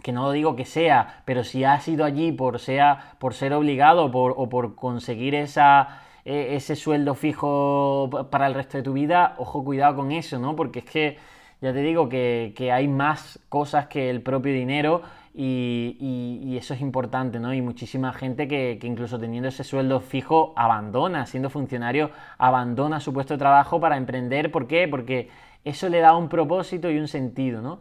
[0.03, 4.05] Que no digo que sea, pero si has ido allí por, sea, por ser obligado
[4.07, 9.65] o por conseguir esa, e, ese sueldo fijo para el resto de tu vida, ojo,
[9.65, 10.55] cuidado con eso, ¿no?
[10.57, 11.19] Porque es que
[11.61, 15.03] ya te digo que, hay más cosas que el propio dinero
[15.35, 17.55] y, eso es importante, ¿no?
[17.55, 23.13] Y muchísima gente que, que, incluso teniendo ese sueldo fijo abandona, siendo funcionario, abandona su
[23.13, 24.51] puesto de trabajo para emprender.
[24.51, 24.89] ¿Por qué?
[24.89, 25.31] Porque
[25.65, 27.81] eso le da un propósito y un sentido, ¿no?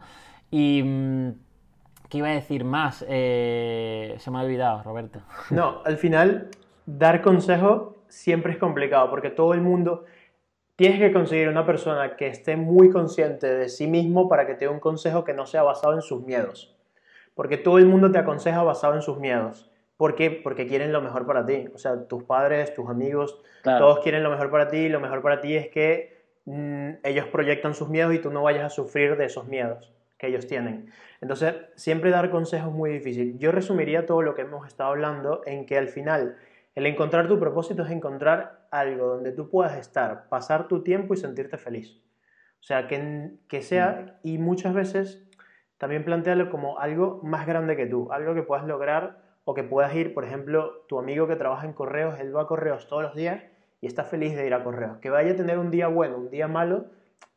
[0.50, 1.30] Y mm,
[2.10, 3.04] ¿Qué iba a decir más?
[3.08, 5.20] Eh, se me ha olvidado, Roberto.
[5.50, 6.48] No, al final,
[6.84, 10.04] dar consejo siempre es complicado porque todo el mundo.
[10.74, 14.64] Tienes que conseguir una persona que esté muy consciente de sí mismo para que te
[14.64, 16.74] dé un consejo que no sea basado en sus miedos.
[17.34, 19.70] Porque todo el mundo te aconseja basado en sus miedos.
[19.98, 20.30] ¿Por qué?
[20.30, 21.68] Porque quieren lo mejor para ti.
[21.74, 24.78] O sea, tus padres, tus amigos, todos quieren lo mejor para ti.
[24.78, 28.42] Y lo mejor para ti es que mm, ellos proyectan sus miedos y tú no
[28.42, 30.90] vayas a sufrir de esos miedos que ellos tienen.
[31.20, 33.38] Entonces, siempre dar consejos es muy difícil.
[33.38, 36.36] Yo resumiría todo lo que hemos estado hablando en que al final
[36.74, 41.16] el encontrar tu propósito es encontrar algo donde tú puedas estar, pasar tu tiempo y
[41.16, 42.00] sentirte feliz.
[42.60, 45.26] O sea, que, que sea, y muchas veces
[45.78, 49.94] también plantearlo como algo más grande que tú, algo que puedas lograr o que puedas
[49.94, 53.14] ir, por ejemplo, tu amigo que trabaja en correos, él va a correos todos los
[53.14, 53.42] días
[53.80, 54.98] y está feliz de ir a correos.
[54.98, 56.86] Que vaya a tener un día bueno, un día malo,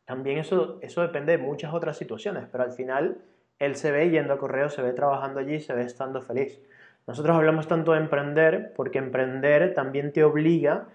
[0.04, 3.22] también eso, eso depende de muchas otras situaciones, pero al final
[3.58, 6.60] él se ve yendo a correo, se ve trabajando allí, se ve estando feliz.
[7.06, 10.86] Nosotros hablamos tanto de emprender porque emprender también te obliga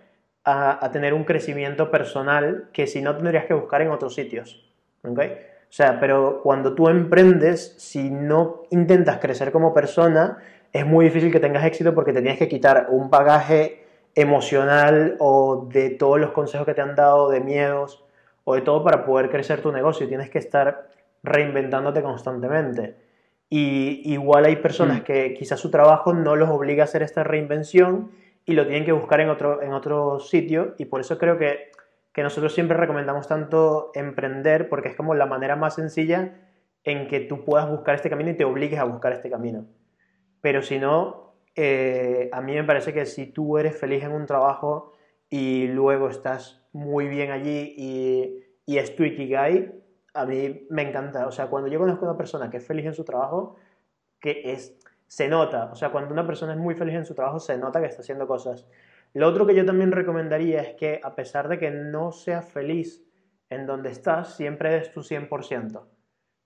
[0.44, 4.68] a, tener un crecimiento personal que si no tendrías que buscar en otros sitios.
[5.04, 5.34] ¿okay?
[5.70, 10.40] O sea, pero cuando tú emprendes, si no intentas crecer como persona,
[10.74, 15.68] es muy difícil que tengas éxito porque te tienes que quitar un bagaje emocional o
[15.72, 18.04] de todos los consejos que te han dado, de miedos
[18.44, 20.08] o de todo para poder crecer tu negocio.
[20.08, 20.89] Tienes que estar
[21.24, 22.96] reinventándote constantemente.
[23.50, 25.04] Y igual hay personas mm.
[25.04, 28.12] que quizás su trabajo no los obliga a hacer esta reinvención
[28.46, 30.76] y lo tienen que buscar en otro, en otro sitio.
[30.78, 31.72] Y por eso creo que,
[32.14, 36.36] que nosotros siempre recomendamos tanto emprender, porque es como la manera más sencilla
[36.84, 39.66] en que tú puedas buscar este camino y te obligues a buscar este camino.
[40.42, 44.26] Pero si no, eh, a mí me parece que si tú eres feliz en un
[44.26, 44.94] trabajo
[45.30, 49.79] y luego estás muy bien allí y, y es tu ikigai,
[50.14, 51.28] a mí me encanta.
[51.28, 53.56] O sea, cuando yo conozco a una persona que es feliz en su trabajo,
[54.20, 55.70] que es, se nota.
[55.72, 58.02] O sea, cuando una persona es muy feliz en su trabajo, se nota que está
[58.02, 58.68] haciendo cosas.
[59.14, 63.04] Lo otro que yo también recomendaría es que, a pesar de que no seas feliz
[63.50, 65.88] en donde estás, siempre des tu 100%.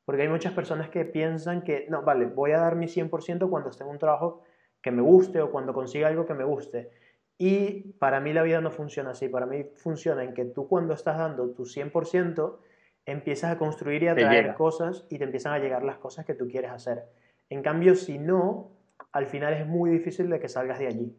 [0.06, 3.70] Porque hay muchas personas que piensan que, no, vale, voy a dar mi 100% cuando
[3.70, 4.42] esté en un trabajo
[4.82, 6.92] que me guste o cuando consiga algo que me guste.
[7.38, 9.28] Y para mí la vida no funciona así.
[9.28, 12.58] Para mí funciona en que tú cuando estás dando tu 100%,
[13.06, 16.34] empiezas a construir y a traer cosas y te empiezan a llegar las cosas que
[16.34, 17.06] tú quieres hacer.
[17.50, 18.72] En cambio, si no,
[19.12, 21.18] al final es muy difícil de que salgas de allí.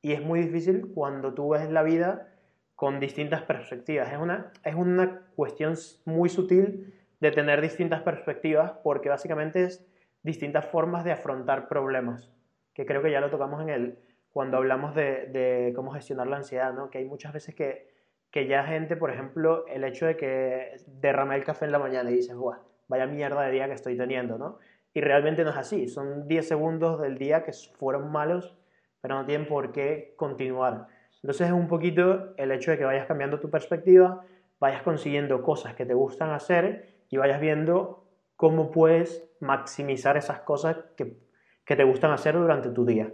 [0.00, 2.28] Y es muy difícil cuando tú ves la vida
[2.76, 4.12] con distintas perspectivas.
[4.12, 9.84] Es una, es una cuestión muy sutil de tener distintas perspectivas porque básicamente es
[10.22, 12.30] distintas formas de afrontar problemas,
[12.74, 13.98] que creo que ya lo tocamos en el,
[14.30, 16.90] cuando hablamos de, de cómo gestionar la ansiedad, ¿no?
[16.90, 17.88] que hay muchas veces que,
[18.30, 22.10] que ya gente, por ejemplo, el hecho de que derrame el café en la mañana
[22.10, 22.58] y dices, Buah,
[22.88, 24.58] vaya mierda de día que estoy teniendo, ¿no?
[24.94, 28.56] Y realmente no es así, son 10 segundos del día que fueron malos,
[29.00, 30.88] pero no tienen por qué continuar.
[31.22, 34.24] Entonces es un poquito el hecho de que vayas cambiando tu perspectiva,
[34.60, 38.04] vayas consiguiendo cosas que te gustan hacer y vayas viendo
[38.36, 41.18] cómo puedes maximizar esas cosas que,
[41.64, 43.12] que te gustan hacer durante tu día.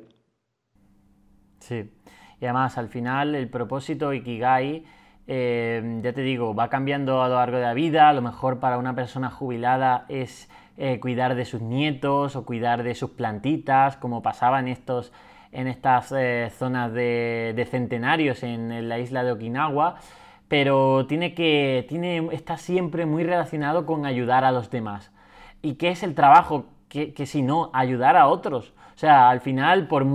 [1.60, 1.90] Sí,
[2.40, 4.84] y además al final el propósito Ikigai,
[5.26, 8.78] eh, ya te digo, va cambiando a lo largo de la vida, lo mejor para
[8.78, 14.22] una persona jubilada es eh, cuidar de sus nietos o cuidar de sus plantitas, como
[14.22, 15.12] pasaba en, estos,
[15.52, 19.96] en estas eh, zonas de, centenarios en, la isla de Okinawa,
[20.48, 25.10] pero tiene que, tiene, está siempre muy relacionado con ayudar a los demás.
[25.62, 26.66] ¿Y qué es el trabajo?
[26.88, 28.74] Que, que si no, ayudar a otros.
[28.94, 30.06] O sea, al final, por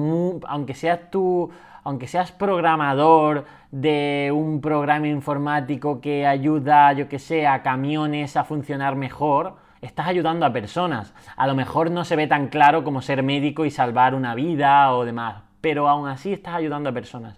[0.47, 1.51] aunque seas tú,
[1.84, 8.43] aunque seas programador de un programa informático que ayuda, yo que sé, a camiones a
[8.43, 11.13] funcionar mejor, estás ayudando a personas.
[11.36, 14.93] A lo mejor no se ve tan claro como ser médico y salvar una vida
[14.93, 17.38] o demás, pero aún así estás ayudando a personas.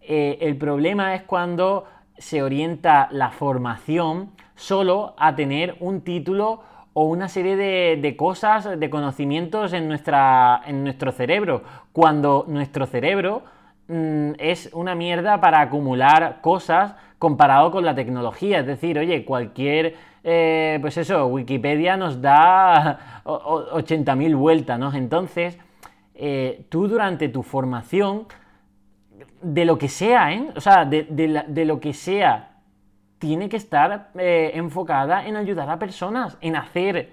[0.00, 1.84] Eh, el problema es cuando
[2.16, 6.62] se orienta la formación solo a tener un título
[6.94, 11.62] o una serie de, cosas, de conocimientos en, nuestra, en nuestro cerebro,
[11.92, 13.42] cuando nuestro cerebro
[13.88, 18.60] mm, es una mierda para acumular cosas comparado con la tecnología.
[18.60, 24.94] Es decir, oye, cualquier, eh, pues eso, Wikipedia nos da 80.000 vueltas, ¿no?
[24.94, 25.58] Entonces,
[26.14, 28.26] eh, tú durante tu formación,
[29.42, 30.50] de lo que sea, ¿eh?
[30.56, 32.50] O sea, de, lo que sea
[33.18, 37.12] tiene que estar eh, enfocada en ayudar a personas, en hacer,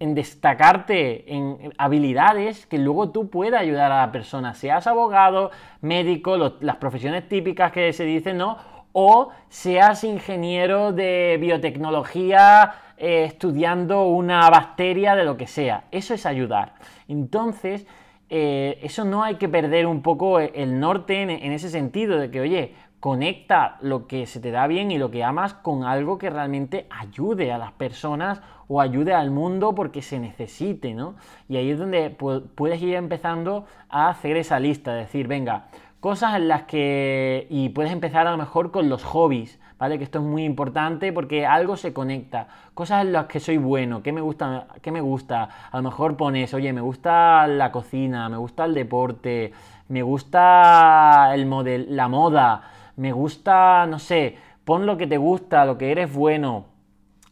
[0.00, 6.36] en destacarte en habilidades que luego tú puedas ayudar a la persona, seas abogado, médico,
[6.60, 8.58] las profesiones típicas que se dicen, ¿no?
[8.92, 15.84] O seas ingeniero de biotecnología eh, estudiando una bacteria de lo que sea.
[15.90, 16.74] Eso es ayudar.
[17.08, 17.86] Entonces,
[18.30, 22.40] eh, eso no hay que perder un poco el norte en ese sentido de que,
[22.40, 22.74] oye,
[23.04, 26.86] Conecta lo que se te da bien y lo que amas con algo que realmente
[26.88, 31.14] ayude a las personas o ayude al mundo porque se necesite, ¿no?
[31.46, 35.66] Y ahí es donde puedes ir empezando a hacer esa lista, decir, venga,
[36.00, 37.46] cosas en las que...
[37.50, 39.98] y puedes empezar a lo mejor con los hobbies, ¿vale?
[39.98, 42.48] Que esto es muy importante porque algo se conecta.
[42.72, 44.66] Cosas en las que soy bueno, ¿qué me gusta?
[44.80, 45.50] ¿Qué me gusta?
[45.70, 49.52] A lo mejor pones, oye, me gusta la cocina, me gusta el deporte,
[49.88, 55.64] me gusta el model, la moda, me gusta, no sé, pon lo que te gusta,
[55.64, 56.66] lo que eres bueno,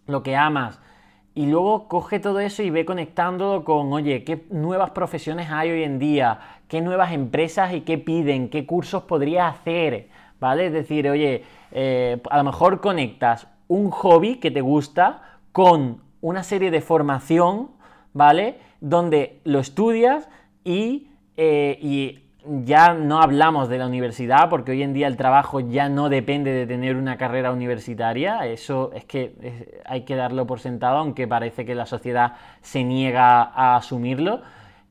[0.07, 0.81] lo que amas.
[1.35, 5.83] Y luego coge todo eso y ve conectándolo con, oye, ¿qué nuevas profesiones hay hoy
[5.83, 6.41] en día?
[6.69, 8.51] ¿Qué nuevas empresas y qué piden?
[8.51, 10.09] ¿Qué cursos podrías hacer?
[10.41, 10.67] ¿Vale?
[10.67, 16.43] Es decir, oye, eh, a lo mejor conectas un hobby que te gusta con una
[16.43, 17.71] serie de formación,
[18.13, 18.59] ¿vale?
[18.81, 20.29] Donde lo estudias
[20.65, 22.21] y, eh, y
[22.65, 26.53] ya no hablamos de la universidad, porque hoy en día el trabajo ya no depende
[26.53, 31.65] de tener una carrera universitaria, eso es que hay que darlo por sentado, aunque parece
[31.65, 34.43] que la sociedad se niega a asumirlo.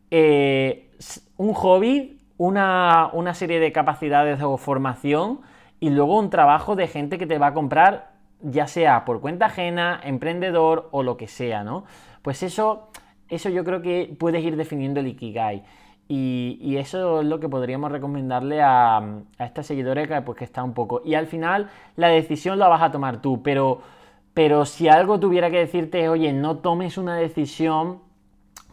[0.09, 0.89] Eh,
[1.37, 5.41] un hobby, una, una serie de capacidades o formación
[5.79, 9.47] y luego un trabajo de gente que te va a comprar, ya sea por cuenta
[9.47, 11.85] ajena, emprendedor o lo que sea, ¿no?
[12.21, 12.89] Pues eso,
[13.29, 15.63] eso yo creo que puedes ir definiendo el Ikigai.
[16.13, 19.01] Y, eso es lo que podríamos recomendarle a,
[19.39, 21.01] esta seguidora que, pues, que está un poco.
[21.05, 23.79] Y al final la decisión la vas a tomar tú, pero,
[24.33, 27.99] pero si algo tuviera que decirte, oye, no tomes una decisión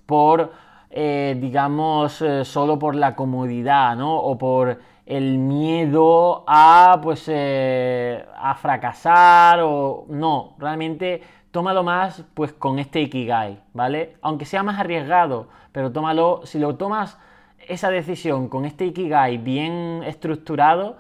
[0.05, 0.53] por,
[0.91, 4.17] eh, digamos, eh, solo por la comodidad, ¿no?
[4.17, 10.07] O por el miedo a, pues, eh, a fracasar o...
[10.09, 11.23] No, realmente
[11.53, 14.17] tómalo más, pues, con este Ikigai, ¿vale?
[14.23, 17.17] Aunque sea más arriesgado, pero tómalo, si lo tomas
[17.69, 20.97] esa decisión con este Ikigai bien estructurado,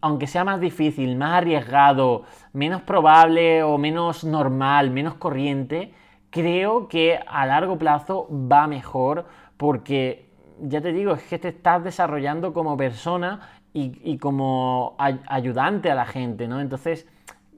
[0.00, 5.94] aunque sea más difícil, más arriesgado, menos probable o menos normal, menos corriente,
[6.30, 9.24] creo que a largo plazo va mejor
[9.56, 10.28] porque,
[10.60, 13.40] ya te digo, es que te estás desarrollando como persona
[13.72, 16.60] y, como ayudante a la gente, ¿no?
[16.60, 17.08] Entonces,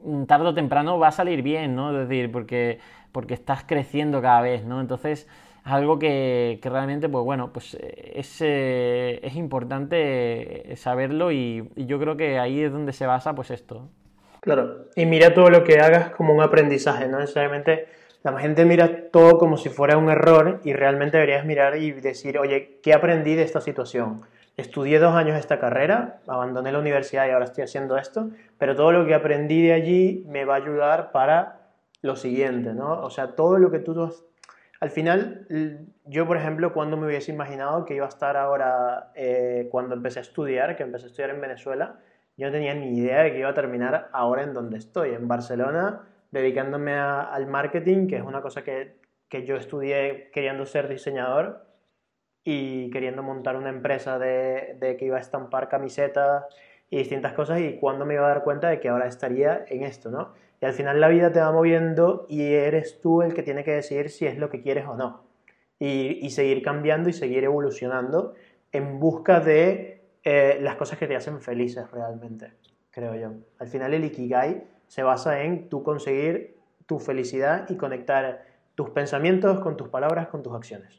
[0.03, 1.91] mm, tarde o temprano va a salir bien, ¿no?
[1.91, 2.79] Es decir, porque,
[3.13, 4.81] porque estás creciendo cada vez, ¿no?
[4.81, 5.29] Entonces,
[5.73, 12.39] algo que, realmente, pues bueno, pues es, es importante saberlo y, y, yo creo que
[12.39, 13.89] ahí es donde se basa pues esto.
[14.41, 17.87] Claro, y mira todo lo que hagas como un aprendizaje, no necesariamente
[18.27, 22.39] la gente mira todo como si fuera un error y realmente deberías mirar y decir,
[22.39, 24.23] oye, ¿qué aprendí de esta situación?
[24.57, 28.91] Estudié dos años esta carrera, abandoné la universidad y ahora estoy haciendo esto, pero todo
[28.91, 31.69] lo que aprendí de allí me va a ayudar para
[32.03, 33.01] lo siguiente, ¿no?
[33.03, 34.13] O sea, todo lo que tú...
[34.87, 35.49] Al final,
[36.05, 40.21] yo, por ejemplo, cuando me hubiese imaginado que iba a estar ahora, eh, cuando empecé
[40.21, 41.99] a estudiar, que empecé a estudiar en Venezuela,
[42.37, 45.27] yo no tenía ni idea de que iba a terminar ahora en donde estoy, en
[45.27, 51.67] Barcelona, dedicándome al marketing, que es una cosa que, que, yo estudié queriendo ser diseñador
[52.45, 56.45] y queriendo montar una empresa de, de, que iba a estampar camisetas
[56.91, 59.83] y distintas cosas y cuando me iba a dar cuenta de que ahora estaría en
[59.83, 60.33] esto, ¿no?
[60.61, 63.73] Y al final la vida te va moviendo y eres tú el que tiene que
[63.73, 65.25] decidir si es lo que quieres o no.
[65.79, 68.35] Y, seguir cambiando y seguir evolucionando
[68.73, 72.53] en busca de eh, las cosas que te hacen felices realmente,
[72.91, 73.33] creo yo.
[73.59, 79.61] Al final el Ikigai se basa en tú conseguir tu felicidad y conectar tus pensamientos
[79.61, 80.99] con tus palabras, con tus acciones.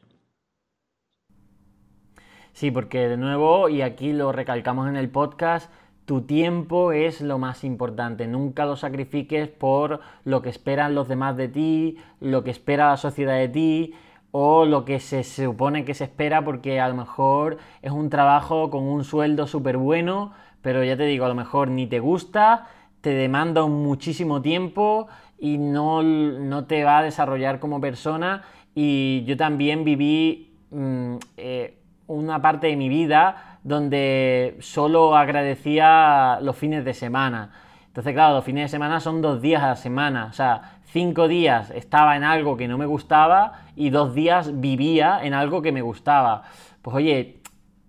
[2.52, 5.72] Sí, porque de nuevo, y aquí lo recalcamos en el podcast,
[6.08, 8.26] tu tiempo es lo más importante.
[8.26, 12.96] Nunca lo sacrifiques por lo que esperan los demás de ti, lo que espera la
[12.96, 13.92] sociedad de ti
[14.30, 18.70] o lo que se supone que se espera porque a lo mejor es un trabajo
[18.70, 20.32] con un sueldo súper bueno,
[20.62, 22.68] pero ya te digo, a lo mejor ni te gusta,
[23.02, 28.44] te demanda muchísimo tiempo y no, no te va a desarrollar como persona.
[28.74, 36.56] Y yo también viví mm, eh, una parte de mi vida donde solo agradecía los
[36.56, 37.52] fines de semana.
[37.86, 40.26] Entonces, claro, los fines de semana son dos días a la semana.
[40.30, 45.20] O sea, cinco días estaba en algo que no me gustaba y dos días vivía
[45.22, 46.44] en algo que me gustaba.
[46.82, 47.40] Pues oye,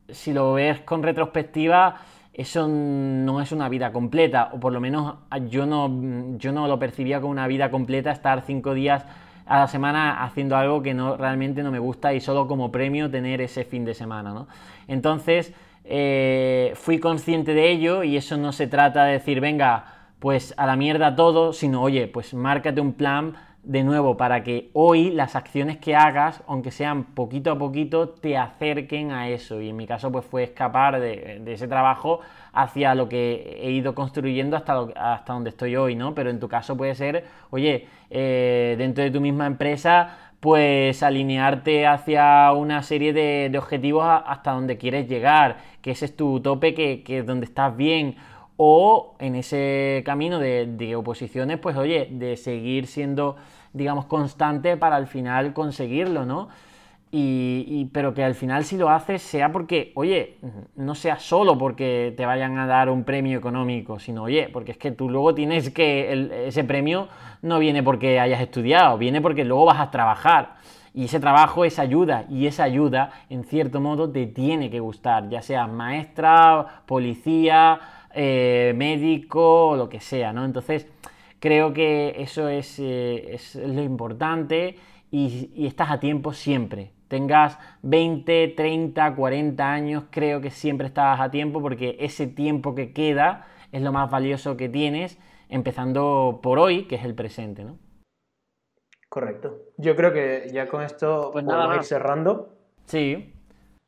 [0.10, 1.96] si lo ves con retrospectiva,
[2.34, 5.16] eso no es una vida completa, o por lo menos
[5.50, 9.06] yo no, yo no lo percibía como una vida completa estar cinco días
[9.46, 13.10] a la semana haciendo algo que no, realmente no me gusta y solo como premio
[13.10, 14.32] tener ese fin de semana.
[14.32, 14.48] ¿no?
[14.88, 15.54] Entonces
[15.92, 19.86] eh, fui consciente de ello y eso no se trata de decir, venga,
[20.20, 23.34] pues a la mierda todo, sino oye, pues márcate un plan
[23.64, 28.38] de nuevo para que hoy las acciones que hagas, aunque sean poquito a poquito, te
[28.38, 29.62] acerquen a eso.
[29.62, 32.20] Y en mi caso, pues fue escapar de, ese trabajo
[32.54, 36.14] hacia lo que he ido construyendo hasta, hasta donde estoy hoy, ¿no?
[36.14, 41.86] Pero en tu caso puede ser, oye, eh, dentro de tu misma empresa, pues alinearte
[41.88, 47.04] hacia una serie de, objetivos hasta donde quieres llegar, que ese es tu tope, que,
[47.04, 48.16] que es donde estás bien
[48.62, 53.38] o en ese camino de, oposiciones, pues oye, de seguir siendo,
[53.72, 56.50] digamos, constante para al final conseguirlo, ¿no?
[57.12, 60.38] Y, pero que al final si lo haces sea porque, oye,
[60.76, 64.78] no sea solo porque te vayan a dar un premio económico, sino, oye, porque es
[64.78, 67.08] que tú luego tienes que, ese premio
[67.42, 70.58] no viene porque hayas estudiado, viene porque luego vas a trabajar.
[70.94, 75.30] Y ese trabajo es ayuda, y esa ayuda, en cierto modo, te tiene que gustar,
[75.30, 77.80] ya sea maestra, policía,
[78.14, 80.44] eh, médico lo que sea, ¿no?
[80.46, 80.88] Entonces,
[81.40, 84.78] creo que eso es, eh, lo importante
[85.12, 86.92] y, estás a tiempo siempre.
[87.10, 92.94] Tengas 20, 30, 40 años, creo que siempre estás a tiempo porque ese tiempo que
[92.94, 97.78] queda es lo más valioso que tienes, empezando por hoy, que es el presente, ¿no?
[99.10, 99.58] Correcto.
[99.78, 102.50] Yo creo que ya con esto pues podemos ir cerrando.
[102.86, 103.34] Sí.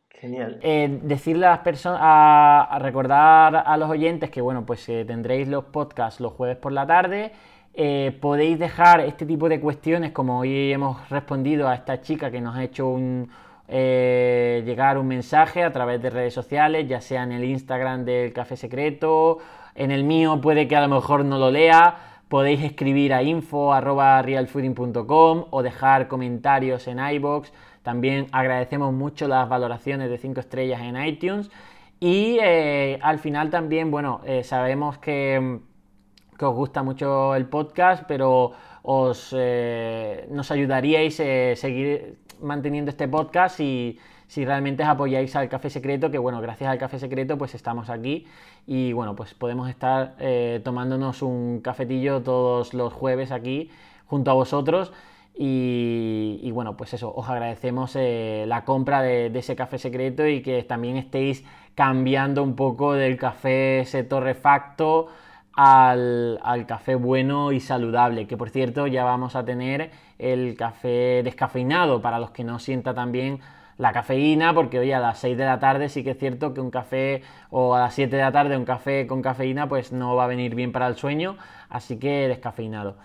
[0.09, 0.59] Genial.
[0.61, 5.47] Eh, decirle a las personas, a, recordar a los oyentes que, bueno, pues eh, tendréis
[5.47, 7.31] los podcasts los jueves por la tarde.
[7.73, 12.41] Eh, podéis dejar este tipo de cuestiones, como hoy hemos respondido a esta chica que
[12.41, 13.29] nos ha hecho un,
[13.67, 18.57] llegar un mensaje a través de redes sociales, ya sea en el Instagram del Café
[18.57, 19.37] Secreto,
[19.75, 21.95] en el mío puede que a lo mejor no lo lea.
[22.27, 27.51] Podéis escribir a info.realfooding.com o dejar comentarios en iBox
[27.83, 31.49] también agradecemos mucho las valoraciones de 5 estrellas en iTunes.
[31.99, 35.59] Y eh, al final también, bueno, eh, sabemos que,
[36.45, 38.51] os gusta mucho el podcast, pero
[38.83, 45.69] os, eh, nos ayudaríais a seguir manteniendo este podcast y si realmente apoyáis al Café
[45.69, 48.25] Secreto, que bueno, gracias al Café Secreto pues estamos aquí
[48.65, 50.15] y bueno, pues podemos estar
[50.63, 53.69] tomándonos un cafetillo todos los jueves aquí
[54.07, 54.91] junto a vosotros.
[55.33, 60.61] Y, bueno, pues eso, os agradecemos eh, la compra de, ese café secreto y que
[60.63, 65.07] también estéis cambiando un poco del café ese torrefacto
[65.55, 71.21] al, al, café bueno y saludable, que por cierto ya vamos a tener el café
[71.23, 73.39] descafeinado para los que no sienta también
[73.81, 76.61] la cafeína, porque hoy a las 6 de la tarde sí que es cierto que
[76.61, 80.15] un café o a las 7 de la tarde un café con cafeína pues no
[80.15, 81.37] va a venir bien para el sueño,
[81.67, 82.97] así que descafeinado.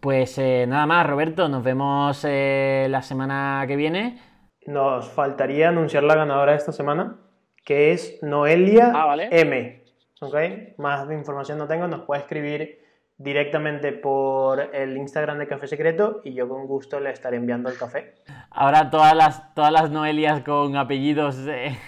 [0.00, 4.18] Pues eh, nada más, Roberto, nos vemos eh, la semana que viene.
[4.66, 7.16] Nos faltaría anunciar la ganadora de esta semana,
[7.64, 9.83] que es Noelia ah, M.
[10.24, 10.74] ¿Okay?
[10.78, 12.84] Más de información no tengo, nos puede escribir
[13.16, 17.78] directamente por el Instagram de Café Secreto y yo con gusto le estaré enviando el
[17.78, 18.14] café.
[18.50, 21.38] Ahora todas las, todas las Noelias con apellidos.
[21.46, 21.78] Eh,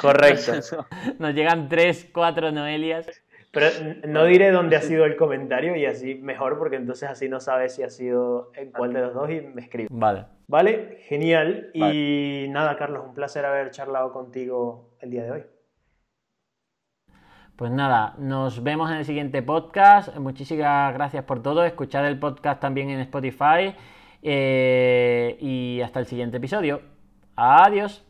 [0.00, 0.52] Correcto.
[1.18, 3.06] Nos llegan tres, cuatro Noelias.
[3.52, 3.66] Pero
[4.06, 7.74] no diré dónde ha sido el comentario y así mejor, porque entonces así no sabes
[7.74, 9.88] si ha sido en cuál de los dos y me escribe.
[9.90, 10.26] Vale.
[10.46, 11.70] Vale, genial.
[11.74, 15.42] Y nada, Carlos, un placer haber charlado contigo el día de hoy.
[17.60, 20.16] Pues nada, nos vemos en el siguiente podcast.
[20.16, 21.62] Muchísimas gracias por todo.
[21.62, 23.74] Escuchad el podcast también en Spotify.
[24.22, 26.80] Eh, y hasta el siguiente episodio.
[27.36, 28.09] Adiós.